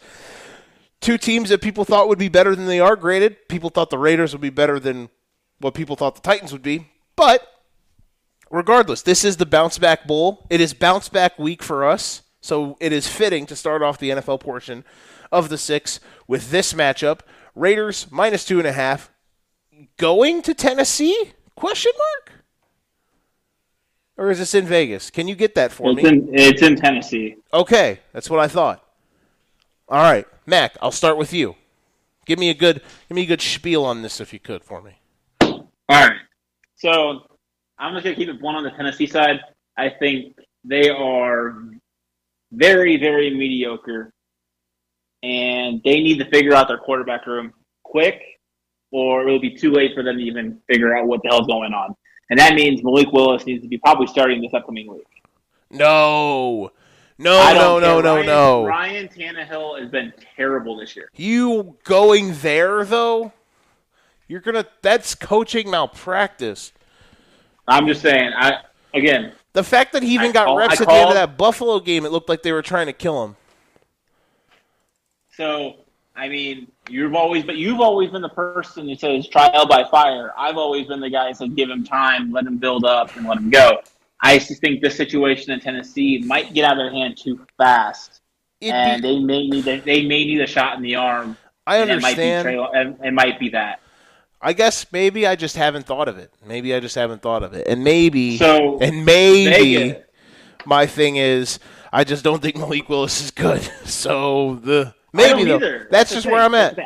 [1.01, 3.49] Two teams that people thought would be better than they are graded.
[3.49, 5.11] People thought the Raiders would be better than
[5.59, 6.89] what people thought the Titans would be.
[7.17, 7.47] But
[8.51, 10.47] regardless, this is the bounce back bowl.
[10.49, 12.23] It is bounce back week for us.
[12.41, 14.85] So it is fitting to start off the NFL portion
[15.33, 17.21] of the six with this matchup.
[17.55, 19.11] Raiders minus two and a half
[19.97, 21.33] going to Tennessee?
[21.55, 22.41] Question mark.
[24.17, 25.11] Or is this in Vegas?
[25.11, 26.09] Can you get that for it's me?
[26.09, 27.37] In, it's in Tennessee.
[27.53, 28.85] Okay, that's what I thought.
[29.89, 31.57] All right, Mac, I'll start with you.
[32.27, 34.81] Give me a good give me a good spiel on this if you could for
[34.81, 34.99] me.
[35.41, 36.17] All right.
[36.77, 37.27] So
[37.79, 39.41] I'm just gonna keep it one on the Tennessee side.
[39.77, 41.65] I think they are
[42.53, 44.13] very, very mediocre,
[45.23, 48.23] and they need to figure out their quarterback room quick
[48.95, 51.75] or it'll be too late for them to even figure out what the hell's going
[51.75, 51.97] on.
[52.31, 55.05] And that means Malik Willis needs to be probably starting this upcoming week.
[55.69, 56.71] No.
[57.19, 58.67] No, no, no, no, Ryan, no.
[58.67, 61.09] Ryan Tannehill has been terrible this year.
[61.17, 63.33] You going there though?
[64.29, 64.67] You're gonna.
[64.83, 66.73] That's coaching malpractice.
[67.69, 68.33] I'm just saying.
[68.37, 68.63] I
[68.95, 69.33] again.
[69.53, 71.37] The fact that he even I got call, reps I at the end of that
[71.37, 73.37] Buffalo game, it looked like they were trying to kill him.
[75.31, 75.84] So
[76.17, 80.33] I mean, you've always but you've always been the person who says trial by fire.
[80.39, 83.27] I've always been the guy who said give him time, let him build up, and
[83.27, 83.81] let him go.
[84.21, 88.21] I just think this situation in Tennessee might get out of their hand too fast,
[88.61, 91.37] It'd and be, they may need a, they may need a shot in the arm.
[91.67, 92.49] I understand.
[92.49, 93.81] It might, be, it might be that.
[94.41, 96.31] I guess maybe I just haven't thought of it.
[96.47, 99.97] Maybe I just haven't thought of it, and maybe so and maybe
[100.67, 101.59] my thing is
[101.93, 103.69] I just don't think Malik Willis is good.
[103.85, 105.57] So the Maybe though.
[105.57, 105.79] Either.
[105.79, 106.77] That's, That's just where I'm at.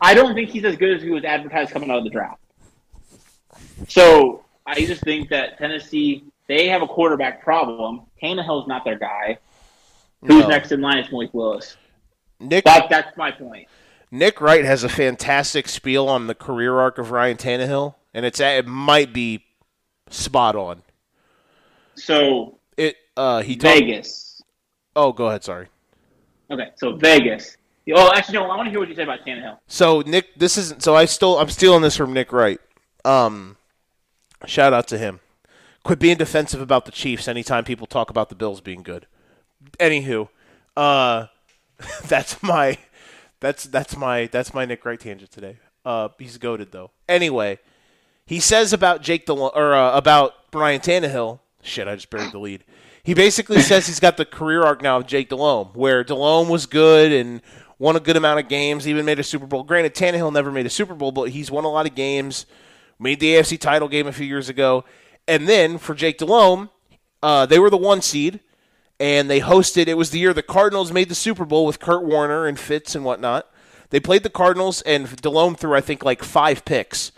[0.00, 2.40] I don't think he's as good as he was advertised coming out of the draft.
[3.88, 8.02] So I just think that Tennessee they have a quarterback problem.
[8.22, 9.38] Tannehill's not their guy.
[10.22, 10.48] Who's no.
[10.48, 11.76] next in line is Malik Willis.
[12.40, 13.68] Nick, that, that's my point.
[14.10, 18.40] Nick Wright has a fantastic spiel on the career arc of Ryan Tannehill, and it's
[18.40, 19.44] it might be
[20.08, 20.82] spot on.
[21.94, 24.40] So it uh he Vegas.
[24.94, 25.44] oh, go ahead.
[25.44, 25.68] Sorry.
[26.50, 27.56] Okay, so Vegas.
[27.94, 28.50] Oh, actually, no.
[28.50, 29.58] I want to hear what you say about Tannehill.
[29.66, 30.82] So Nick, this isn't.
[30.82, 32.60] So I still, I'm stealing this from Nick Wright.
[33.04, 33.56] Um,
[34.46, 35.20] shout out to him.
[35.84, 39.06] Quit being defensive about the Chiefs anytime people talk about the Bills being good.
[39.78, 40.28] Anywho,
[40.76, 41.26] uh,
[42.04, 42.78] that's my,
[43.38, 45.58] that's that's my that's my Nick Wright tangent today.
[45.84, 46.90] Uh, he's goaded though.
[47.08, 47.60] Anyway,
[48.26, 51.38] he says about Jake Del or uh, about Ryan Tannehill.
[51.62, 52.64] Shit, I just buried the lead.
[53.06, 56.66] He basically says he's got the career arc now of Jake Delhomme, where Delhomme was
[56.66, 57.40] good and
[57.78, 59.62] won a good amount of games, even made a Super Bowl.
[59.62, 62.46] Granted, Tannehill never made a Super Bowl, but he's won a lot of games,
[62.98, 64.84] made the AFC title game a few years ago.
[65.28, 66.70] And then for Jake Delhomme,
[67.22, 68.40] uh, they were the one seed,
[68.98, 69.88] and they hosted.
[69.88, 72.94] It was the year the Cardinals made the Super Bowl with Kurt Warner and Fitz
[72.94, 73.50] and whatnot.
[73.90, 77.12] They played the Cardinals, and Delhomme threw, I think, like five picks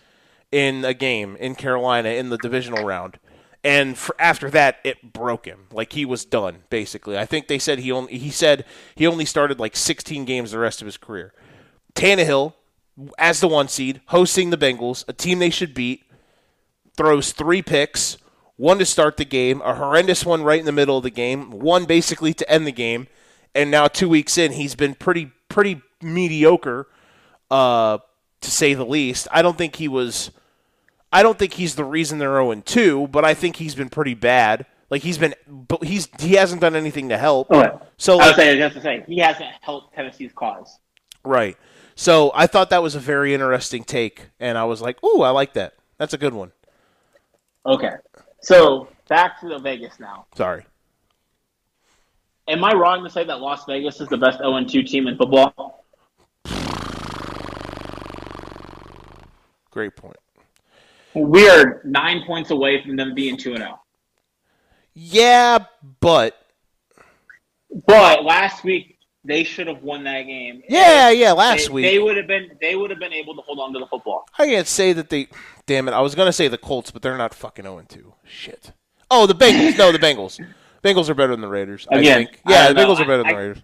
[0.51, 3.19] in a game in Carolina in the divisional round
[3.65, 5.67] and for, after that it broke him.
[5.73, 7.19] Like he was done basically.
[7.19, 10.59] I think they said he only he said he only started like 16 games the
[10.59, 11.33] rest of his career.
[11.95, 12.55] Tannehill
[13.19, 16.05] as the one seed hosting the Bengals a team they should beat
[16.97, 18.19] throws three picks
[18.57, 21.51] one to start the game a horrendous one right in the middle of the game
[21.51, 23.07] one basically to end the game
[23.55, 26.89] and now 2 weeks in he's been pretty pretty mediocre
[27.53, 27.99] uh
[28.41, 29.29] to say the least.
[29.31, 30.31] I don't think he was
[31.13, 34.15] I don't think he's the reason they're 0 2, but I think he's been pretty
[34.15, 34.67] bad.
[34.91, 37.49] Like he's been, but he's he hasn't done anything to help.
[37.51, 37.77] Oh, okay.
[37.99, 40.79] So like, I was saying, to say, he hasn't helped Tennessee's cause.
[41.25, 41.57] Right.
[41.95, 45.31] So I thought that was a very interesting take, and I was like, "Ooh, I
[45.31, 46.53] like that." That's a good one.
[47.67, 47.93] Okay.
[48.41, 50.27] So back to the Vegas now.
[50.37, 50.65] Sorry.
[52.47, 55.19] Am I wrong to say that Las Vegas is the best 0 2 team in
[55.19, 55.85] football?
[59.71, 60.17] Great point.
[61.15, 63.81] We are nine points away from them being 2 0.
[64.95, 65.65] Yeah,
[66.01, 66.37] but
[67.87, 70.63] But last week they should have won that game.
[70.69, 71.33] yeah, yeah.
[71.33, 73.73] Last they, week they would have been they would have been able to hold on
[73.75, 74.25] to the football.
[74.39, 75.29] I can't say that they.
[75.67, 75.93] Damn it!
[75.93, 78.15] I was gonna say the Colts, but they're not fucking oh zero two.
[78.25, 78.73] Shit.
[79.11, 79.77] Oh, the Bengals.
[79.79, 80.39] no, the Bengals.
[80.85, 81.87] Bengals are better than the Raiders.
[81.91, 82.41] I Again, think.
[82.45, 82.95] I Yeah, the don't know.
[82.95, 83.59] Bengals are better than the Raiders.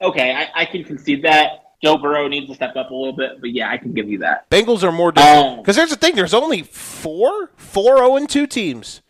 [0.00, 1.67] Okay, I, I can concede that.
[1.82, 4.18] Joe Burrow needs to step up a little bit, but yeah, I can give you
[4.18, 4.50] that.
[4.50, 5.56] Bengals are more Oh.
[5.58, 6.14] because there's the thing.
[6.16, 9.00] There's only four, four zero and two teams,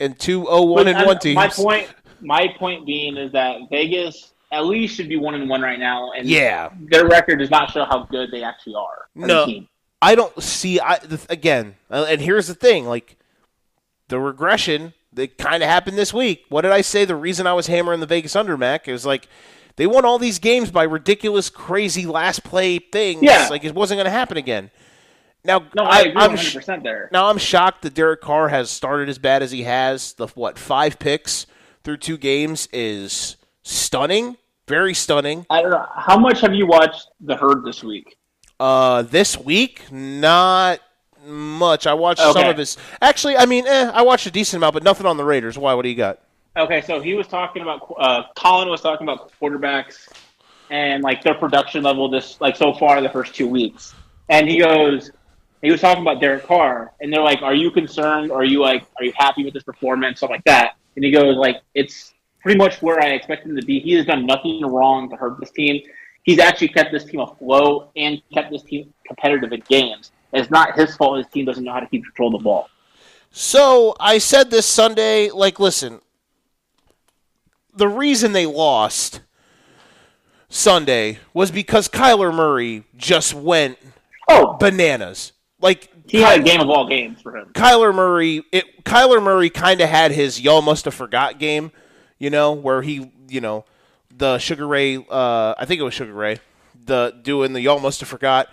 [0.00, 1.34] and two zero one But and one teams.
[1.36, 1.88] My point,
[2.20, 6.12] my point being is that Vegas at least should be one and one right now,
[6.12, 6.70] and Yeah.
[6.80, 9.06] their record does not show how good they actually are.
[9.14, 9.46] No.
[10.00, 10.80] I don't see.
[10.80, 13.16] I the, again, uh, and here's the thing: like
[14.08, 16.44] the regression that kind of happened this week.
[16.48, 17.04] What did I say?
[17.04, 19.28] The reason I was hammering the Vegas under Mac is like
[19.76, 23.22] they won all these games by ridiculous, crazy last play things.
[23.22, 23.48] Yeah.
[23.50, 24.70] like it wasn't going to happen again.
[25.44, 27.08] Now, No, I, agree I'm 100 sh- percent there.
[27.12, 30.14] now I'm shocked that Derek Carr has started as bad as he has.
[30.14, 31.46] The what five picks
[31.82, 35.44] through two games is stunning, very stunning.
[35.50, 38.16] I don't know how much have you watched the herd this week.
[38.58, 40.80] Uh, this week, not
[41.26, 41.86] much.
[41.86, 42.78] I watched some of his.
[43.02, 45.58] Actually, I mean, eh, I watched a decent amount, but nothing on the Raiders.
[45.58, 45.74] Why?
[45.74, 46.20] What do you got?
[46.56, 50.08] Okay, so he was talking about uh, Colin was talking about quarterbacks
[50.70, 53.92] and like their production level this like so far the first two weeks,
[54.28, 55.10] and he goes,
[55.62, 58.30] he was talking about Derek Carr, and they're like, "Are you concerned?
[58.30, 61.36] Are you like, are you happy with his performance, stuff like that?" And he goes,
[61.36, 63.80] "Like it's pretty much where I expect him to be.
[63.80, 65.82] He has done nothing wrong to hurt this team.
[66.22, 70.12] He's actually kept this team afloat and kept this team competitive in games.
[70.32, 71.18] It's not his fault.
[71.18, 72.68] His team doesn't know how to keep control of the ball."
[73.32, 75.30] So I said this Sunday.
[75.30, 76.00] Like, listen,
[77.74, 79.20] the reason they lost
[80.48, 83.78] Sunday was because Kyler Murray just went
[84.28, 85.32] Oh, bananas.
[85.60, 87.50] Like he had a game of all games for him.
[87.54, 91.72] Kyler Murray, it Kyler Murray kind of had his y'all must have forgot game,
[92.18, 93.64] you know, where he, you know,
[94.16, 96.38] the Sugar Ray, uh, I think it was Sugar Ray,
[96.84, 98.48] the doing the y'all must have forgot.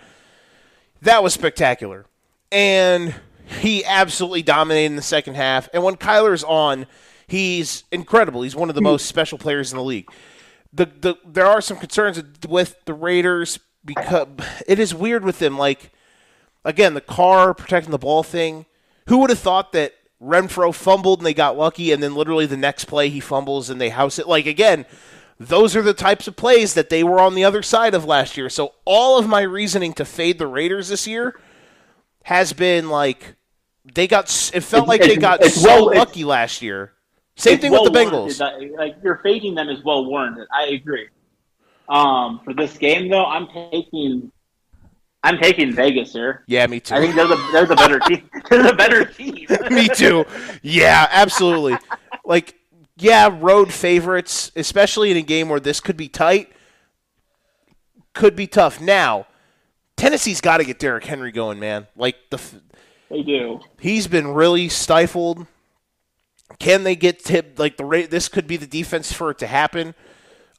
[1.02, 2.06] That was spectacular,
[2.50, 3.14] and
[3.46, 5.68] he absolutely dominated in the second half.
[5.74, 6.86] And when Kyler's on,
[7.32, 8.42] he's incredible.
[8.42, 10.08] He's one of the most special players in the league.
[10.72, 14.28] The, the there are some concerns with the Raiders because
[14.66, 15.90] it is weird with them, like
[16.64, 18.66] again, the Carr protecting the ball thing.
[19.08, 22.56] Who would have thought that Renfrow fumbled and they got lucky, and then literally the
[22.56, 24.28] next play he fumbles and they house it?
[24.28, 24.84] Like again,
[25.40, 28.36] those are the types of plays that they were on the other side of last
[28.36, 28.50] year.
[28.50, 31.34] So all of my reasoning to fade the Raiders this year
[32.24, 33.36] has been like
[33.84, 34.28] they got.
[34.54, 36.92] It felt like they got so lucky last year.
[37.36, 38.38] Same It's thing with the Bengals.
[38.38, 40.46] That- Like you're fading them is well warranted.
[40.52, 41.08] I agree.
[41.88, 44.30] Um, for this game though, I'm taking,
[45.22, 46.44] I'm taking Vegas here.
[46.46, 46.94] yeah, me too.
[46.94, 48.28] I think they're the they're the better team.
[48.50, 49.46] They're the better team.
[49.70, 50.24] Me too.
[50.62, 51.76] Yeah, absolutely.
[52.24, 52.54] Like,
[52.98, 56.52] yeah, road favorites, especially in a game where this could be tight,
[58.14, 58.80] could be tough.
[58.80, 59.26] Now,
[59.96, 61.86] Tennessee's got to get Derrick Henry going, man.
[61.96, 62.54] Like the f-
[63.10, 63.60] They do.
[63.80, 65.46] he's been really stifled.
[66.58, 67.58] Can they get tipped?
[67.58, 69.94] Like the rate, this could be the defense for it to happen.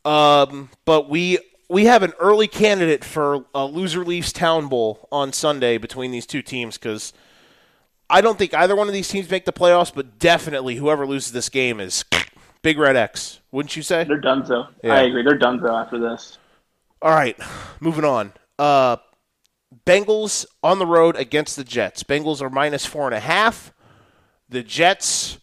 [0.05, 1.39] Um, but we
[1.69, 6.25] we have an early candidate for a loser leaves town bowl on Sunday between these
[6.25, 7.13] two teams because
[8.09, 11.31] I don't think either one of these teams make the playoffs, but definitely whoever loses
[11.31, 12.03] this game is
[12.61, 13.39] big red X.
[13.51, 14.03] Wouldn't you say?
[14.03, 14.67] They're done so.
[14.83, 14.93] Yeah.
[14.93, 15.23] I agree.
[15.23, 16.37] They're done so after this.
[17.01, 17.37] All right,
[17.79, 18.33] moving on.
[18.57, 18.97] Uh,
[19.85, 22.03] Bengals on the road against the Jets.
[22.03, 23.73] Bengals are minus four and a half.
[24.47, 25.39] The Jets.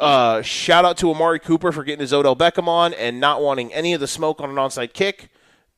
[0.00, 3.70] Uh, shout out to Amari Cooper for getting his Odell Beckham on and not wanting
[3.74, 5.28] any of the smoke on an onside kick.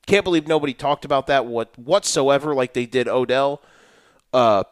[0.07, 3.61] Can't believe nobody talked about that what whatsoever like they did Odell.
[4.33, 4.63] Uh,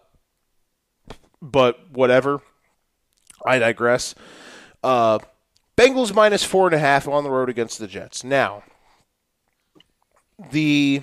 [1.42, 2.42] but whatever.
[3.44, 4.14] I digress.
[4.84, 5.18] Uh,
[5.76, 8.22] Bengals minus four and a half on the road against the Jets.
[8.22, 8.62] Now,
[10.52, 11.02] the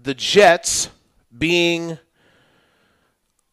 [0.00, 0.90] the Jets
[1.36, 1.98] being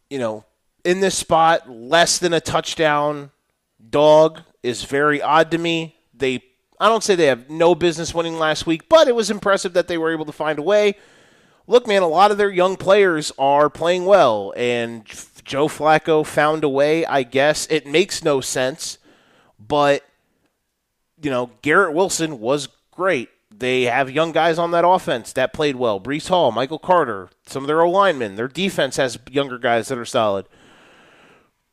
[0.09, 0.45] you know
[0.83, 3.31] in this spot less than a touchdown
[3.89, 5.95] dog is very odd to me.
[6.13, 6.43] They
[6.79, 9.87] I don't say they have no business winning last week, but it was impressive that
[9.87, 10.95] they were able to find a way.
[11.65, 15.05] Look, man, a lot of their young players are playing well, and
[15.45, 17.05] Joe Flacco found a way.
[17.05, 18.97] I guess it makes no sense,
[19.59, 20.03] but
[21.21, 23.29] you know, Garrett Wilson was great.
[23.55, 25.99] they have young guys on that offense that played well.
[25.99, 28.35] Breece Hall, Michael Carter, some of their O linemen.
[28.35, 30.47] Their defense has younger guys that are solid.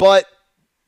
[0.01, 0.25] But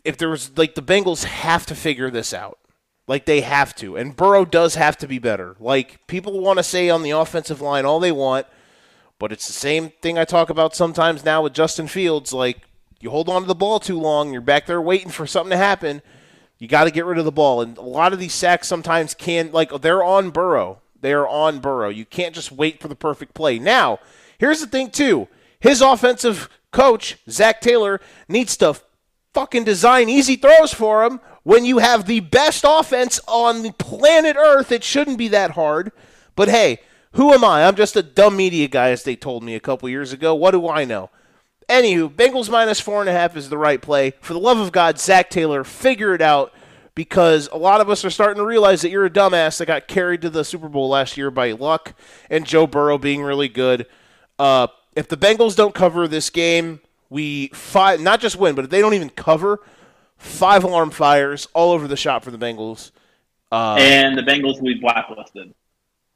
[0.05, 2.59] if there was like the Bengals have to figure this out.
[3.07, 3.97] Like they have to.
[3.97, 5.55] And Burrow does have to be better.
[5.61, 8.47] Like people want to say on the offensive line all they want,
[9.19, 12.33] but it's the same thing I talk about sometimes now with Justin Fields.
[12.33, 12.63] Like
[13.01, 15.57] you hold on to the ball too long, you're back there waiting for something to
[15.57, 16.01] happen.
[16.59, 17.61] You got to get rid of the ball.
[17.61, 20.81] And a lot of these sacks sometimes can like they're on Burrow.
[21.01, 21.89] They are on Burrow.
[21.91, 23.59] You can't just wait for the perfect play.
[23.59, 23.99] Now,
[24.39, 25.29] here's the thing too.
[25.59, 28.81] His offensive coach, Zac Taylor, needs to
[29.35, 34.37] fucking design easy throws for him when you have the best offense on the planet
[34.37, 34.73] Earth.
[34.73, 35.93] It shouldn't be that hard.
[36.37, 36.79] But hey,
[37.13, 37.65] who am I?
[37.65, 40.35] I'm just a dumb media guy, as they told me a couple years ago.
[40.35, 41.11] What do I know?
[41.69, 44.13] Anywho, Bengals minus four and a half is the right play.
[44.21, 46.53] For the love of God, Zac Taylor, figure it out
[46.95, 49.89] because a lot of us are starting to realize that you're a dumbass that got
[49.89, 51.95] carried to the Super Bowl last year by luck
[52.29, 53.87] and Joe Burrow being really good.
[54.39, 56.81] Uh, if the Bengals don't cover this game,
[57.13, 59.61] we five not just win, but if they don't even cover,
[60.17, 62.91] five alarm fires all over the shop for the Bengals.
[63.53, 65.55] Uh, and the Bengals will be blacklisted.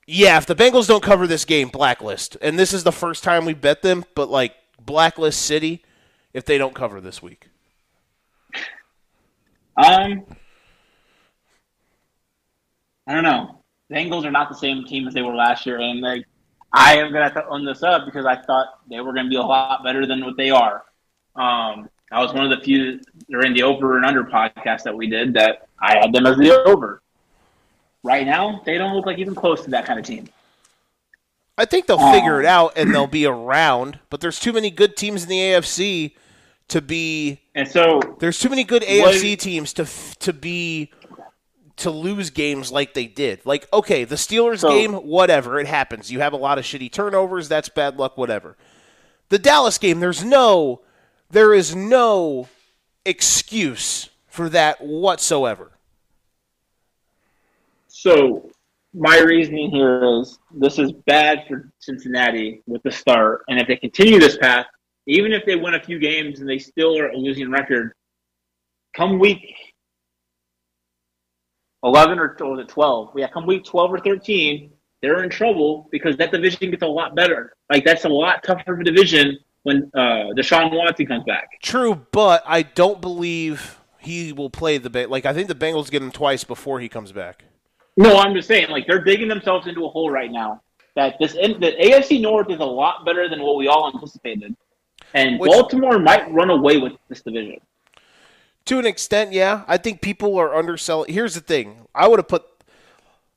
[0.07, 2.37] Yeah, if the Bengals don't cover this game, blacklist.
[2.41, 5.85] And this is the first time we bet them, but like blacklist City
[6.33, 7.49] if they don't cover this week.
[9.77, 10.25] Um,
[13.07, 13.61] I don't know.
[13.91, 16.25] The Bengals are not the same team as they were last year, and like
[16.73, 19.37] I am gonna have to own this up because I thought they were gonna be
[19.37, 20.85] a lot better than what they are.
[21.35, 25.09] Um, I was one of the few during the over and under podcast that we
[25.09, 27.03] did that I had them as the over.
[28.03, 30.29] Right now, they don't look like even close to that kind of team.
[31.59, 34.71] I think they'll um, figure it out and they'll be around, but there's too many
[34.71, 36.13] good teams in the AFC
[36.69, 37.41] to be.
[37.55, 39.87] And so there's too many good AFC what, teams to
[40.21, 40.93] to be
[41.77, 43.45] to lose games like they did.
[43.45, 46.11] Like, okay, the Steelers so, game, whatever, it happens.
[46.11, 48.57] You have a lot of shitty turnovers, that's bad luck, whatever.
[49.29, 50.83] The Dallas game, there's no
[51.31, 52.49] there is no
[53.05, 55.73] excuse for that whatsoever.
[57.89, 58.51] So,
[58.95, 63.77] my reasoning here is this is bad for Cincinnati with the start, and if they
[63.77, 64.67] continue this path,
[65.07, 67.93] even if they win a few games and they still are a losing record,
[68.95, 69.55] come week
[71.83, 73.13] 11 or, or 12.
[73.17, 74.71] Yeah, come week 12 or 13,
[75.03, 77.55] they're in trouble because that division gets a lot better.
[77.71, 81.49] Like, that's a lot tougher of a division when uh, Deshaun Watson comes back.
[81.63, 85.11] True, but I don't believe he will play the Bengals.
[85.11, 87.45] Like, I think the Bengals get him twice before he comes back.
[87.97, 90.63] No, I'm just saying, like, they're digging themselves into a hole right now.
[90.95, 94.57] That this the AFC North is a lot better than what we all anticipated.
[95.13, 97.61] And Which, Baltimore might run away with this division.
[98.67, 99.65] To an extent, yeah.
[99.67, 101.13] I think people are underselling.
[101.13, 102.45] Here's the thing: I would have put,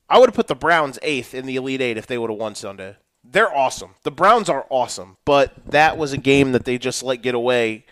[0.08, 2.38] I would have put the Browns eighth in the Elite Eight if they would have
[2.38, 2.96] won Sunday.
[3.24, 3.94] They're awesome.
[4.02, 7.84] The Browns are awesome, but that was a game that they just let get away,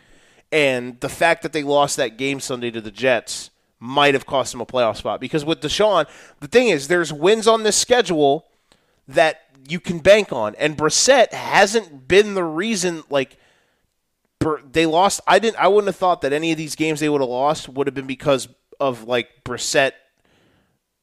[0.51, 4.51] and the fact that they lost that game Sunday to the Jets might have cost
[4.51, 5.20] them a playoff spot.
[5.20, 6.06] Because with Deshaun,
[6.40, 8.47] the thing is, there's wins on this schedule
[9.06, 13.36] that you can bank on, and Brissett hasn't been the reason like
[14.40, 15.20] they lost.
[15.27, 15.59] I didn't.
[15.59, 17.94] I wouldn't have thought that any of these games they would have lost would have
[17.94, 18.48] been because
[18.78, 19.93] of like Brissett.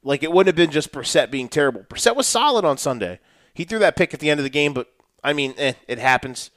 [0.03, 1.81] Like it wouldn't have been just Brissett being terrible.
[1.81, 3.19] Brissett was solid on Sunday.
[3.53, 4.87] He threw that pick at the end of the game, but
[5.23, 6.51] I mean, eh, it happens.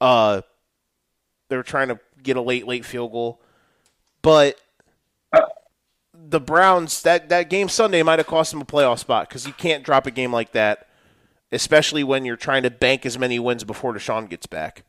[0.00, 0.42] Uh,
[1.48, 3.40] they were trying to get a late, late field goal,
[4.22, 4.58] but
[6.14, 9.52] the Browns that that game Sunday might have cost them a playoff spot because you
[9.52, 10.88] can't drop a game like that,
[11.50, 14.84] especially when you're trying to bank as many wins before Deshaun gets back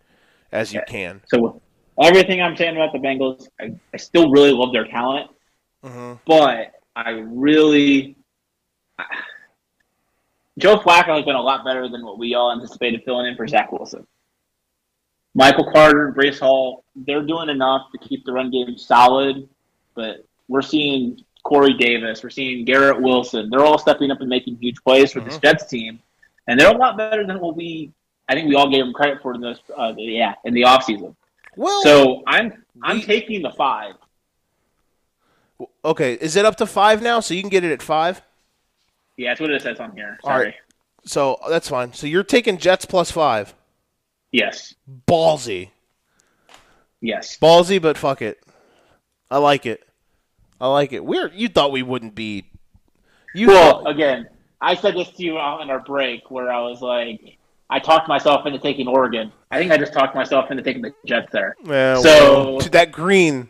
[0.52, 1.22] as you can.
[1.28, 1.61] So
[2.02, 5.32] everything I'm saying about the Bengals, I, I still really love their talent,
[5.84, 6.14] mm-hmm.
[6.26, 8.15] but I really
[8.98, 9.06] I,
[10.57, 13.48] Joe Flacco has been a lot better than what we all anticipated filling in for
[13.48, 14.06] Zach Wilson.
[15.34, 19.48] Michael Carter, Breece Hall, they're doing enough to keep the run game solid,
[19.95, 23.49] but we're seeing Corey Davis, we're seeing Garrett Wilson.
[23.49, 25.30] They're all stepping up and making huge plays for mm-hmm.
[25.30, 26.02] this Jets team,
[26.48, 27.94] and they're a lot better than what we
[28.32, 29.60] I think we all gave him credit for in this.
[29.78, 31.14] Uh, yeah, in the offseason.
[31.58, 33.95] Well, so I'm I'm we, taking the five.
[35.84, 37.20] Okay, is it up to five now?
[37.20, 38.22] So you can get it at five.
[39.18, 40.18] Yeah, that's what it says on here.
[40.24, 40.34] Sorry.
[40.34, 40.56] All right.
[41.03, 41.91] So that's fine.
[41.91, 43.53] So you're taking Jets plus five.
[44.32, 44.76] Yes.
[45.08, 45.72] Ballsy.
[47.02, 47.38] Yes.
[47.38, 48.41] Ballsy, but fuck it.
[49.30, 49.86] I like it.
[50.62, 51.03] I like it.
[51.03, 52.45] We're you thought we wouldn't be.
[53.36, 54.30] You well, thought, again,
[54.62, 57.40] I said this to you on our break where I was like,
[57.72, 59.31] I talked myself into taking Oregon.
[59.49, 61.56] I think I just talked myself into taking the Jets there.
[61.64, 63.49] Yeah, so well, that green,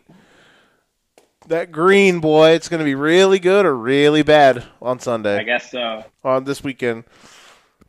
[1.48, 5.38] that green boy, it's going to be really good or really bad on Sunday.
[5.38, 6.04] I guess so.
[6.22, 7.02] on this weekend.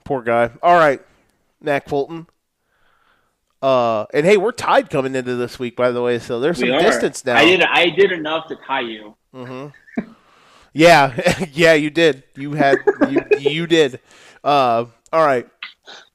[0.06, 0.50] Poor guy.
[0.64, 1.02] All right,
[1.62, 2.26] Mac Fulton.
[3.62, 6.18] Uh, and hey, we're tied coming into this week, by the way.
[6.18, 6.82] So there's some are.
[6.82, 7.38] distance now.
[7.38, 7.62] I did.
[7.62, 9.16] I did enough to tie you.
[9.36, 10.12] Mm-hmm.
[10.74, 12.24] Yeah, yeah, you did.
[12.36, 12.80] You had
[13.10, 14.00] you you did.
[14.44, 15.48] Uh, all right.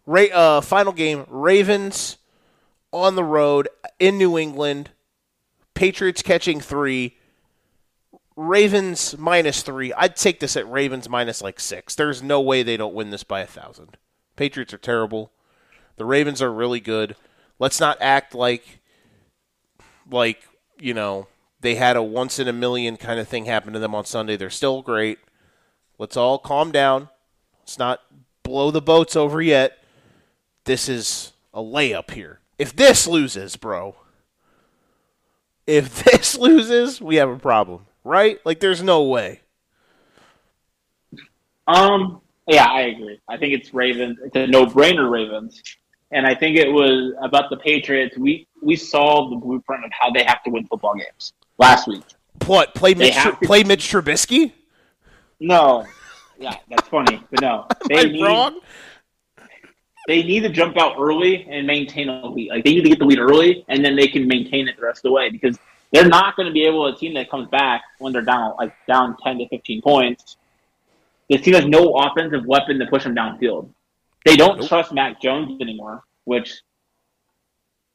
[0.09, 2.17] Ra- uh, final game: Ravens
[2.95, 3.69] on the road
[3.99, 4.89] in New England.
[5.75, 7.19] Patriots catching three.
[8.35, 9.93] Ravens minus three.
[9.93, 11.95] I'd take this at Ravens minus like six.
[11.95, 13.99] There's no way they don't win this by a thousand.
[14.35, 15.31] Patriots are terrible.
[15.97, 17.15] The Ravens are really good.
[17.59, 18.81] Let's not act like
[20.11, 20.41] like
[20.79, 21.27] you know
[21.61, 24.39] they had a once in a million kind of thing happen to them on Sunday.
[24.39, 25.19] They're still great.
[25.99, 27.11] Let's all calm down.
[27.61, 28.01] Let's not
[28.43, 29.78] blow the boats over yet.
[30.69, 32.41] This is a layup here.
[32.59, 33.97] If this loses, bro,
[35.67, 38.39] if this loses, we have a problem, right?
[38.45, 39.41] Like, there's no way.
[41.67, 42.21] Um.
[42.47, 43.19] Yeah, I agree.
[43.29, 44.19] I think it's Ravens.
[44.23, 45.63] It's a no-brainer, Ravens.
[46.11, 48.19] And I think it was about the Patriots.
[48.19, 52.05] We we saw the blueprint of how they have to win football games last week.
[52.45, 52.75] What?
[52.75, 53.15] Play Mitch?
[53.15, 54.53] to- Play Mitch Trubisky?
[55.41, 55.87] No,
[56.39, 58.61] yeah, that's funny, but no, Am they I need wrong?
[60.09, 62.49] They need to jump out early and maintain a lead.
[62.51, 64.83] Like they need to get the lead early, and then they can maintain it the
[64.83, 65.59] rest of the way because
[65.93, 66.87] they're not going to be able.
[66.87, 70.39] A team that comes back when they're down like down ten to fifteen points,
[71.29, 73.69] this team has no offensive weapon to push them downfield.
[74.25, 74.69] They don't Nope.
[74.69, 76.61] trust Mac Jones anymore, which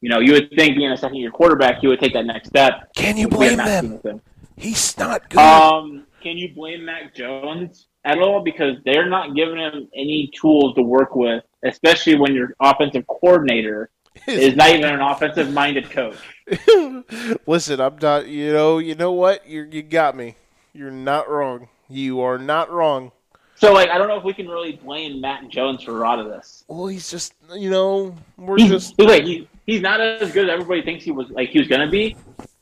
[0.01, 2.49] you know you would think being a second year quarterback, he would take that next
[2.49, 2.93] step.
[2.95, 3.99] Can you blame them?
[4.03, 4.21] him.
[4.55, 5.39] He's not good.
[5.39, 8.43] Um, can you blame Mac Jones at all?
[8.43, 13.89] Because they're not giving him any tools to work with, especially when your offensive coordinator
[14.27, 16.17] is not even an offensive minded coach.
[17.47, 18.27] Listen, I'm not.
[18.27, 18.77] You know.
[18.79, 19.47] You know what?
[19.47, 20.35] You you got me.
[20.73, 21.69] You're not wrong.
[21.89, 23.11] You are not wrong.
[23.55, 26.19] So, like, I don't know if we can really blame Mac Jones for a lot
[26.19, 26.65] of this.
[26.67, 27.33] Well, he's just.
[27.53, 28.95] You know, we're He's, just.
[28.97, 31.67] he's like he, he's not as good as everybody thinks he was like he was
[31.67, 32.15] gonna be,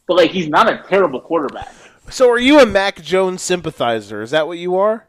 [0.07, 1.73] but like he's not a terrible quarterback.
[2.10, 4.22] So, are you a Mac Jones sympathizer?
[4.22, 5.07] Is that what you are?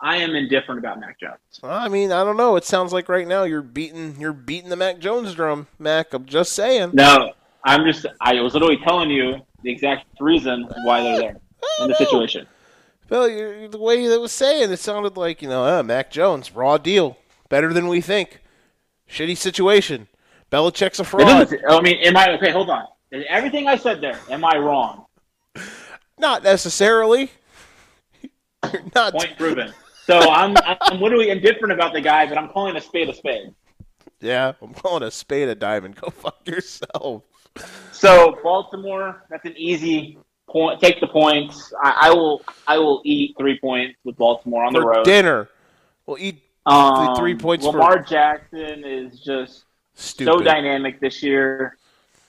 [0.00, 1.38] I am indifferent about Mac Jones.
[1.62, 2.56] I mean, I don't know.
[2.56, 6.12] It sounds like right now you're beating you're beating the Mac Jones drum, Mac.
[6.12, 6.90] I'm just saying.
[6.92, 7.32] No,
[7.64, 11.36] I'm just I was literally telling you the exact reason why they're there
[11.80, 12.46] in the situation.
[13.08, 16.52] Well, you the way that was saying, it sounded like you know, uh, Mac Jones,
[16.52, 17.16] raw deal,
[17.48, 18.40] better than we think.
[19.08, 20.08] Shitty situation.
[20.50, 21.54] Belichick's a fraud.
[21.68, 22.50] I mean, am I okay?
[22.50, 22.86] Hold on.
[23.28, 25.06] Everything I said there, am I wrong?
[26.18, 27.30] Not necessarily.
[28.72, 29.12] You're not.
[29.12, 29.72] Point proven.
[30.04, 33.54] So I'm I'm literally indifferent about the guy, but I'm calling a spade a spade.
[34.20, 35.96] Yeah, I'm calling a spade a diamond.
[35.96, 37.22] Go fuck yourself.
[37.92, 40.18] So Baltimore, that's an easy
[40.48, 40.80] point.
[40.80, 41.72] Take the points.
[41.82, 45.04] I, I will I will eat three points with Baltimore on the road.
[45.04, 45.48] dinner.
[46.06, 49.64] We'll eat Um, three points for- Lamar Jackson is just
[49.94, 50.32] stupid.
[50.32, 51.76] so dynamic this year.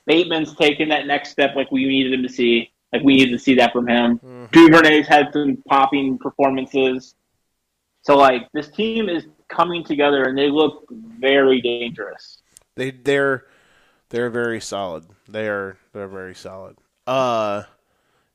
[0.06, 2.72] Bateman's taken that next step like we needed him to see.
[2.94, 4.20] Like we needed to see that from him.
[4.20, 4.52] Mhm.
[4.52, 7.16] Duvernay's had some popping performances.
[8.06, 12.38] So like this team is coming together and they look very dangerous.
[12.76, 13.46] They they're
[14.10, 15.06] they're very solid.
[15.28, 16.78] They are they're very solid.
[17.08, 17.64] Uh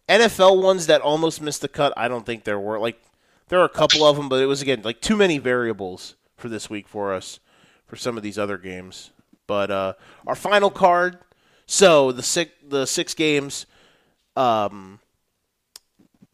[0.08, 3.00] NFL ones that almost missed the cut, I don't think there were like
[3.46, 6.48] there are a couple of them, but it was again like too many variables for
[6.48, 7.38] this week for us
[7.86, 9.12] for some of these other games.
[9.46, 9.92] But uh
[10.26, 11.18] our final card,
[11.66, 13.66] so the six the six games
[14.36, 14.98] um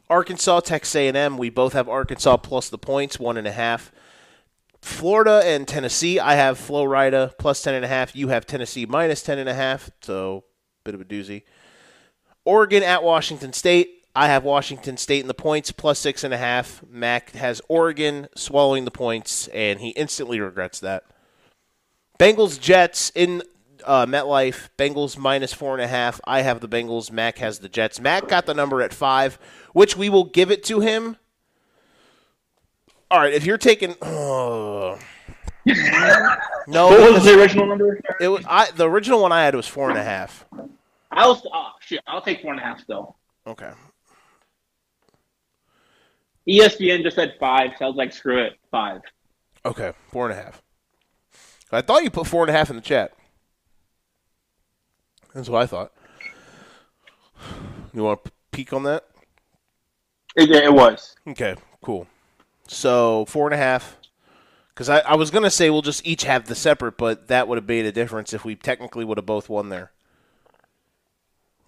[0.09, 1.37] Arkansas, Texas A&M.
[1.37, 3.91] We both have Arkansas plus the points, one and a half.
[4.81, 6.19] Florida and Tennessee.
[6.19, 8.15] I have Florida plus ten and a half.
[8.15, 9.89] You have Tennessee minus ten and a half.
[10.01, 10.45] So
[10.83, 11.43] bit of a doozy.
[12.45, 14.05] Oregon at Washington State.
[14.15, 16.81] I have Washington State in the points plus six and a half.
[16.89, 21.03] Mac has Oregon swallowing the points, and he instantly regrets that.
[22.17, 23.43] Bengals Jets in
[23.87, 24.69] uh, MetLife.
[24.77, 26.21] Bengals minus four and a half.
[26.25, 27.11] I have the Bengals.
[27.11, 27.99] Mac has the Jets.
[27.99, 29.39] Mac got the number at five,
[29.73, 31.17] which we will give it to him.
[33.09, 34.99] All right, if you're taking, oh.
[36.67, 37.99] no, What was the original number?
[38.19, 38.69] it was I.
[38.71, 40.45] The original one I had was four and a half.
[41.11, 42.01] I'll oh, shit.
[42.05, 43.15] I'll take four and a half still.
[43.45, 43.71] Okay.
[46.47, 49.01] ESPN just said five, so I was like, screw it, five.
[49.65, 50.61] Okay, four and a half.
[51.71, 53.11] I thought you put four and a half in the chat.
[55.33, 55.91] That's what I thought.
[57.93, 59.05] You want to peek on that?
[60.35, 61.15] It, it was.
[61.27, 62.07] Okay, cool.
[62.67, 63.97] So four and a half.
[64.73, 67.57] Because I, I was gonna say we'll just each have the separate, but that would
[67.57, 69.91] have made a difference if we technically would have both won there,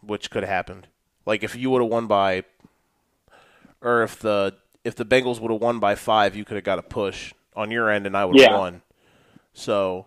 [0.02, 0.88] which could have happened.
[1.26, 2.44] Like if you would have won by,
[3.82, 6.78] or if the if the Bengals would have won by five, you could have got
[6.78, 8.58] a push on your end, and I would have Yeah.
[8.58, 8.84] won.
[9.54, 10.06] So,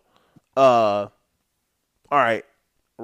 [0.56, 1.10] uh, all
[2.10, 2.44] right.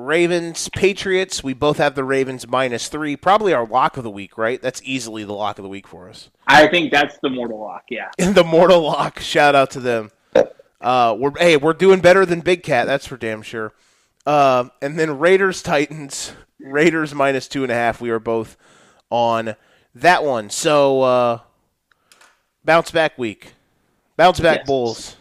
[0.07, 1.43] Ravens, Patriots.
[1.43, 3.17] We both have the Ravens minus three.
[3.17, 4.63] Probably our lock of the week, right?
[4.63, 6.31] That's easily the lock of the week for us.
[6.47, 7.85] I think that's the mortal lock.
[7.91, 8.11] Yeah.
[8.19, 9.19] the Mortal Lock.
[9.19, 10.11] Shout out to them.
[10.81, 12.87] Uh, we're hey, we're doing better than Big Cat.
[12.87, 13.73] That's for damn sure.
[14.25, 16.33] Um, and then Raiders Titans.
[16.61, 18.01] Raiders minus two and a half.
[18.01, 18.57] We are both
[19.11, 19.57] on
[19.97, 20.51] that one.
[20.51, 21.39] So uh,
[22.65, 23.55] bounce back week.
[24.17, 24.67] Bounce back Yes.
[24.67, 25.17] Bulls.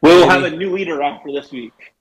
[0.00, 1.93] We'll have a new leader after this week.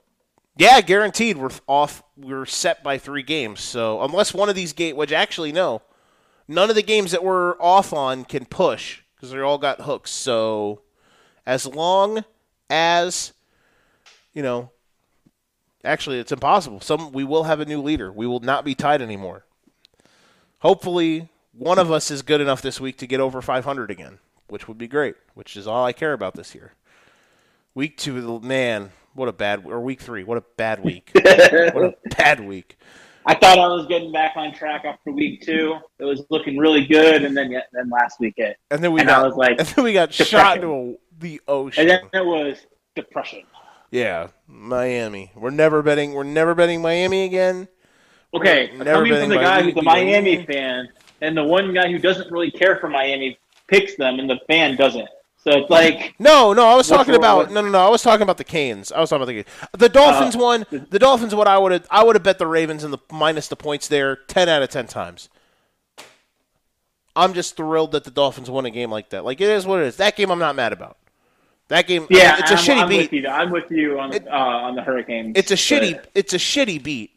[0.55, 1.38] Yeah, guaranteed.
[1.38, 2.03] We're off.
[2.15, 3.61] We're set by three games.
[3.61, 5.81] So unless one of these gate, which actually no,
[6.47, 10.11] none of the games that we're off on can push because they all got hooks.
[10.11, 10.81] So
[11.45, 12.23] as long
[12.69, 13.34] as
[14.34, 14.71] you know,
[15.84, 16.81] actually, it's impossible.
[16.81, 18.11] Some we will have a new leader.
[18.11, 19.45] We will not be tied anymore.
[20.59, 24.67] Hopefully, one of us is good enough this week to get over 500 again, which
[24.67, 25.15] would be great.
[25.34, 26.73] Which is all I care about this year.
[27.75, 31.11] Week two, man, what a bad or week three, what a bad week.
[31.14, 31.26] what
[31.85, 32.77] a bad week.
[33.26, 35.77] I thought I was getting back on track after week two.
[35.98, 38.99] It was looking really good, and then yeah, then last week it, And then we
[39.02, 41.90] and I got was like, and then we got shot into a, the ocean.
[41.90, 42.57] and then it was
[42.95, 43.44] depression.
[43.91, 45.31] yeah, Miami.
[45.35, 46.14] We're never betting.
[46.14, 47.69] We're never betting Miami again.
[48.34, 50.90] Okay, Never coming from the guy who's a Miami fan,
[51.22, 53.38] and the one guy who doesn't really care for Miami
[53.68, 55.07] picks them, and the fan doesn't.
[55.43, 57.85] So it's like, No, no, I was talking about no, no, no.
[57.85, 58.91] I was talking about the Canes.
[58.93, 59.69] I was talking about the Canes.
[59.77, 60.65] The Dolphins Uh, one.
[60.89, 61.35] The Dolphins.
[61.35, 63.87] What I would have, I would have bet the Ravens and the minus the points
[63.89, 65.27] there, ten out of ten times.
[67.15, 69.23] I'm just thrilled that the Dolphins won a game like that.
[69.25, 69.97] Like it is what it is.
[69.97, 70.97] That game I'm not mad about.
[71.67, 73.11] That game, yeah, it's a I'm, shitty I'm beat.
[73.11, 73.27] With you.
[73.27, 75.33] I'm with you on It- uh, on the Hurricanes.
[75.37, 76.05] It's a but- shitty.
[76.15, 77.11] It's a shitty beat,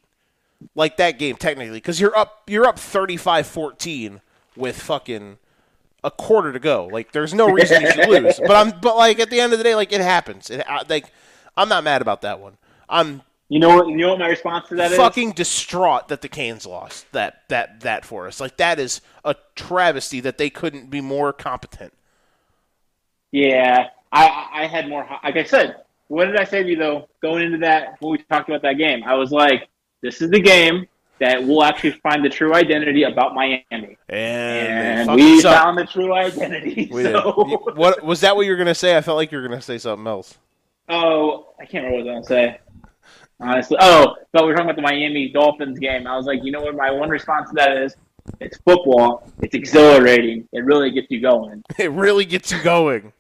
[0.75, 2.43] like that game technically, because you're up.
[2.47, 4.21] You're up 35-14
[4.57, 5.39] with fucking
[6.07, 6.87] a quarter to go.
[6.87, 8.39] Like there's no reason you should lose.
[8.39, 8.81] But I'm.
[8.81, 10.49] But like at the end of the day, like it happens.
[10.49, 11.13] It, I, like
[11.57, 12.57] I'm not mad about that one.
[12.89, 13.89] I'm You know what?
[13.89, 14.97] You know what my response to that is?
[14.97, 18.41] fucking distraught that the Canes lost that that that for us.
[18.41, 21.93] Like that is a travesty that they couldn't be more competent.
[23.33, 25.07] Yeah, I I had more.
[25.25, 27.09] Like I said, what did I say to you though?
[27.21, 29.69] Going into that, when we talked about that game, I was like,
[30.03, 30.87] "This is the game
[31.21, 36.13] that we'll actually find the true identity about Miami," And, and we found the true
[36.15, 36.91] identity.
[36.93, 37.33] So,
[37.75, 38.37] What was that?
[38.37, 38.97] What you were gonna say?
[38.97, 40.39] I felt like you were gonna say something else.
[40.89, 42.61] oh, I can't remember what I was going to say.
[43.41, 46.07] Honestly, oh, but we're talking about the Miami Dolphins game.
[46.07, 46.75] I was like, you know what?
[46.75, 47.95] My one response to that is,
[48.41, 49.31] it's football.
[49.41, 50.49] It's exhilarating.
[50.53, 51.63] It really gets you going.
[51.79, 53.13] It really gets you going.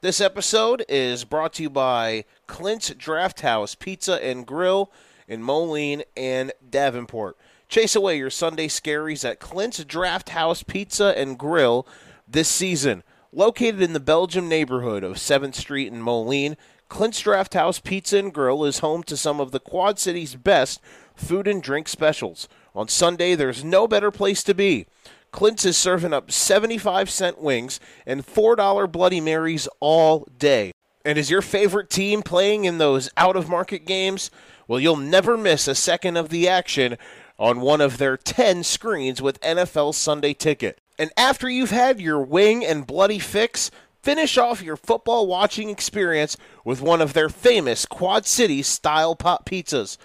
[0.00, 4.90] This episode is brought to you by Clint's Draft House Pizza and Grill
[5.28, 7.36] in Moline and Davenport.
[7.68, 11.86] Chase away your Sunday scaries at Clint's Draft House Pizza and Grill
[12.28, 13.02] this season.
[13.32, 16.56] Located in the Belgium neighborhood of 7th Street in Moline,
[16.88, 20.80] Clint's Draft House Pizza and Grill is home to some of the Quad City's best
[21.14, 22.48] food and drink specials.
[22.74, 24.86] On Sunday, there's no better place to be.
[25.32, 30.72] Clint's is serving up 75 cent wings and $4 Bloody Marys all day.
[31.04, 34.30] And is your favorite team playing in those out of market games?
[34.68, 36.98] Well, you'll never miss a second of the action
[37.38, 40.80] on one of their 10 screens with NFL Sunday Ticket.
[40.98, 43.70] And after you've had your wing and bloody fix,
[44.02, 49.44] finish off your football watching experience with one of their famous Quad City style pop
[49.44, 49.98] pizzas.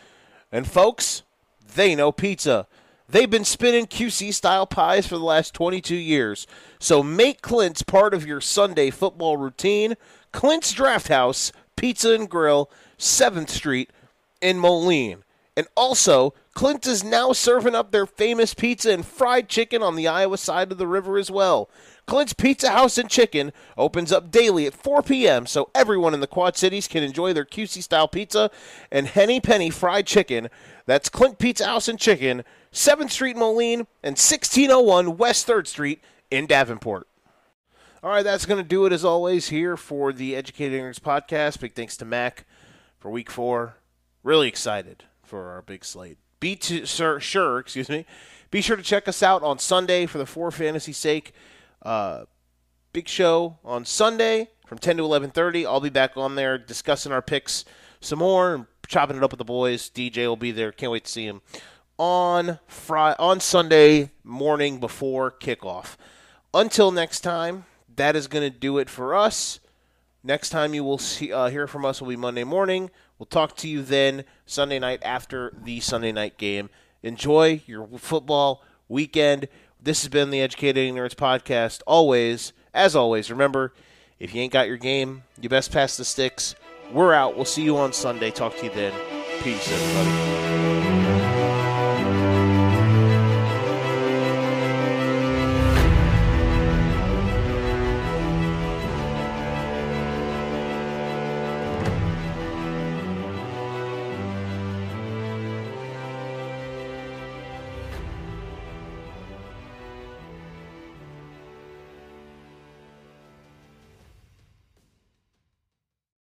[0.52, 1.24] And folks,
[1.76, 2.68] they know pizza.
[3.08, 6.48] They've been spinning QC style pies for the last 22 years.
[6.80, 9.96] So make Clint's part of your Sunday football routine.
[10.32, 13.92] Clint's Draft House, Pizza and Grill, 7th Street
[14.42, 15.24] in Moline.
[15.58, 20.08] And also, Clint is now serving up their famous pizza and fried chicken on the
[20.08, 21.70] Iowa side of the river as well.
[22.08, 25.46] Clint's Pizza House and Chicken opens up daily at 4 p.m.
[25.46, 28.50] so everyone in the Quad Cities can enjoy their QC style pizza
[28.92, 30.50] and Henny Penny fried chicken.
[30.86, 32.44] That's Clint Pizza House and Chicken,
[32.74, 37.08] 7th Street Moline, and 1601 West 3rd Street in Davenport.
[38.04, 41.60] All right, that's going to do it as always here for the Educated Ignorance podcast.
[41.60, 42.46] Big thanks to Mac
[43.00, 43.76] for week four.
[44.23, 46.18] Really excited for our big slate.
[46.39, 48.06] Be to, sir, sure, excuse me.
[48.52, 51.34] Be sure to check us out on Sunday for the For Fantasy Sake
[51.84, 52.26] uh,
[52.93, 55.65] big show on Sunday from 10 to 11:30.
[55.65, 57.65] I'll be back on there discussing our picks
[57.99, 59.89] some more and chopping it up with the boys.
[59.89, 60.72] DJ will be there.
[60.72, 61.41] Can't wait to see him
[61.98, 65.95] on Friday on Sunday morning before kickoff.
[66.53, 67.65] Until next time,
[67.95, 69.60] that is going to do it for us.
[70.23, 72.91] Next time you will see, uh, hear from us will be Monday morning.
[73.22, 76.72] We'll talk to you then Sunday night after the Sunday night game.
[77.03, 79.48] Enjoy your football weekend.
[79.80, 81.84] This has been the Educated Ignorance Podcast.
[81.85, 83.76] Always, as always, remember
[84.18, 86.56] if you ain't got your game, you best pass the sticks.
[86.91, 87.35] We're out.
[87.35, 88.31] We'll see you on Sunday.
[88.31, 88.93] Talk to you then.
[89.43, 90.91] Peace, everybody.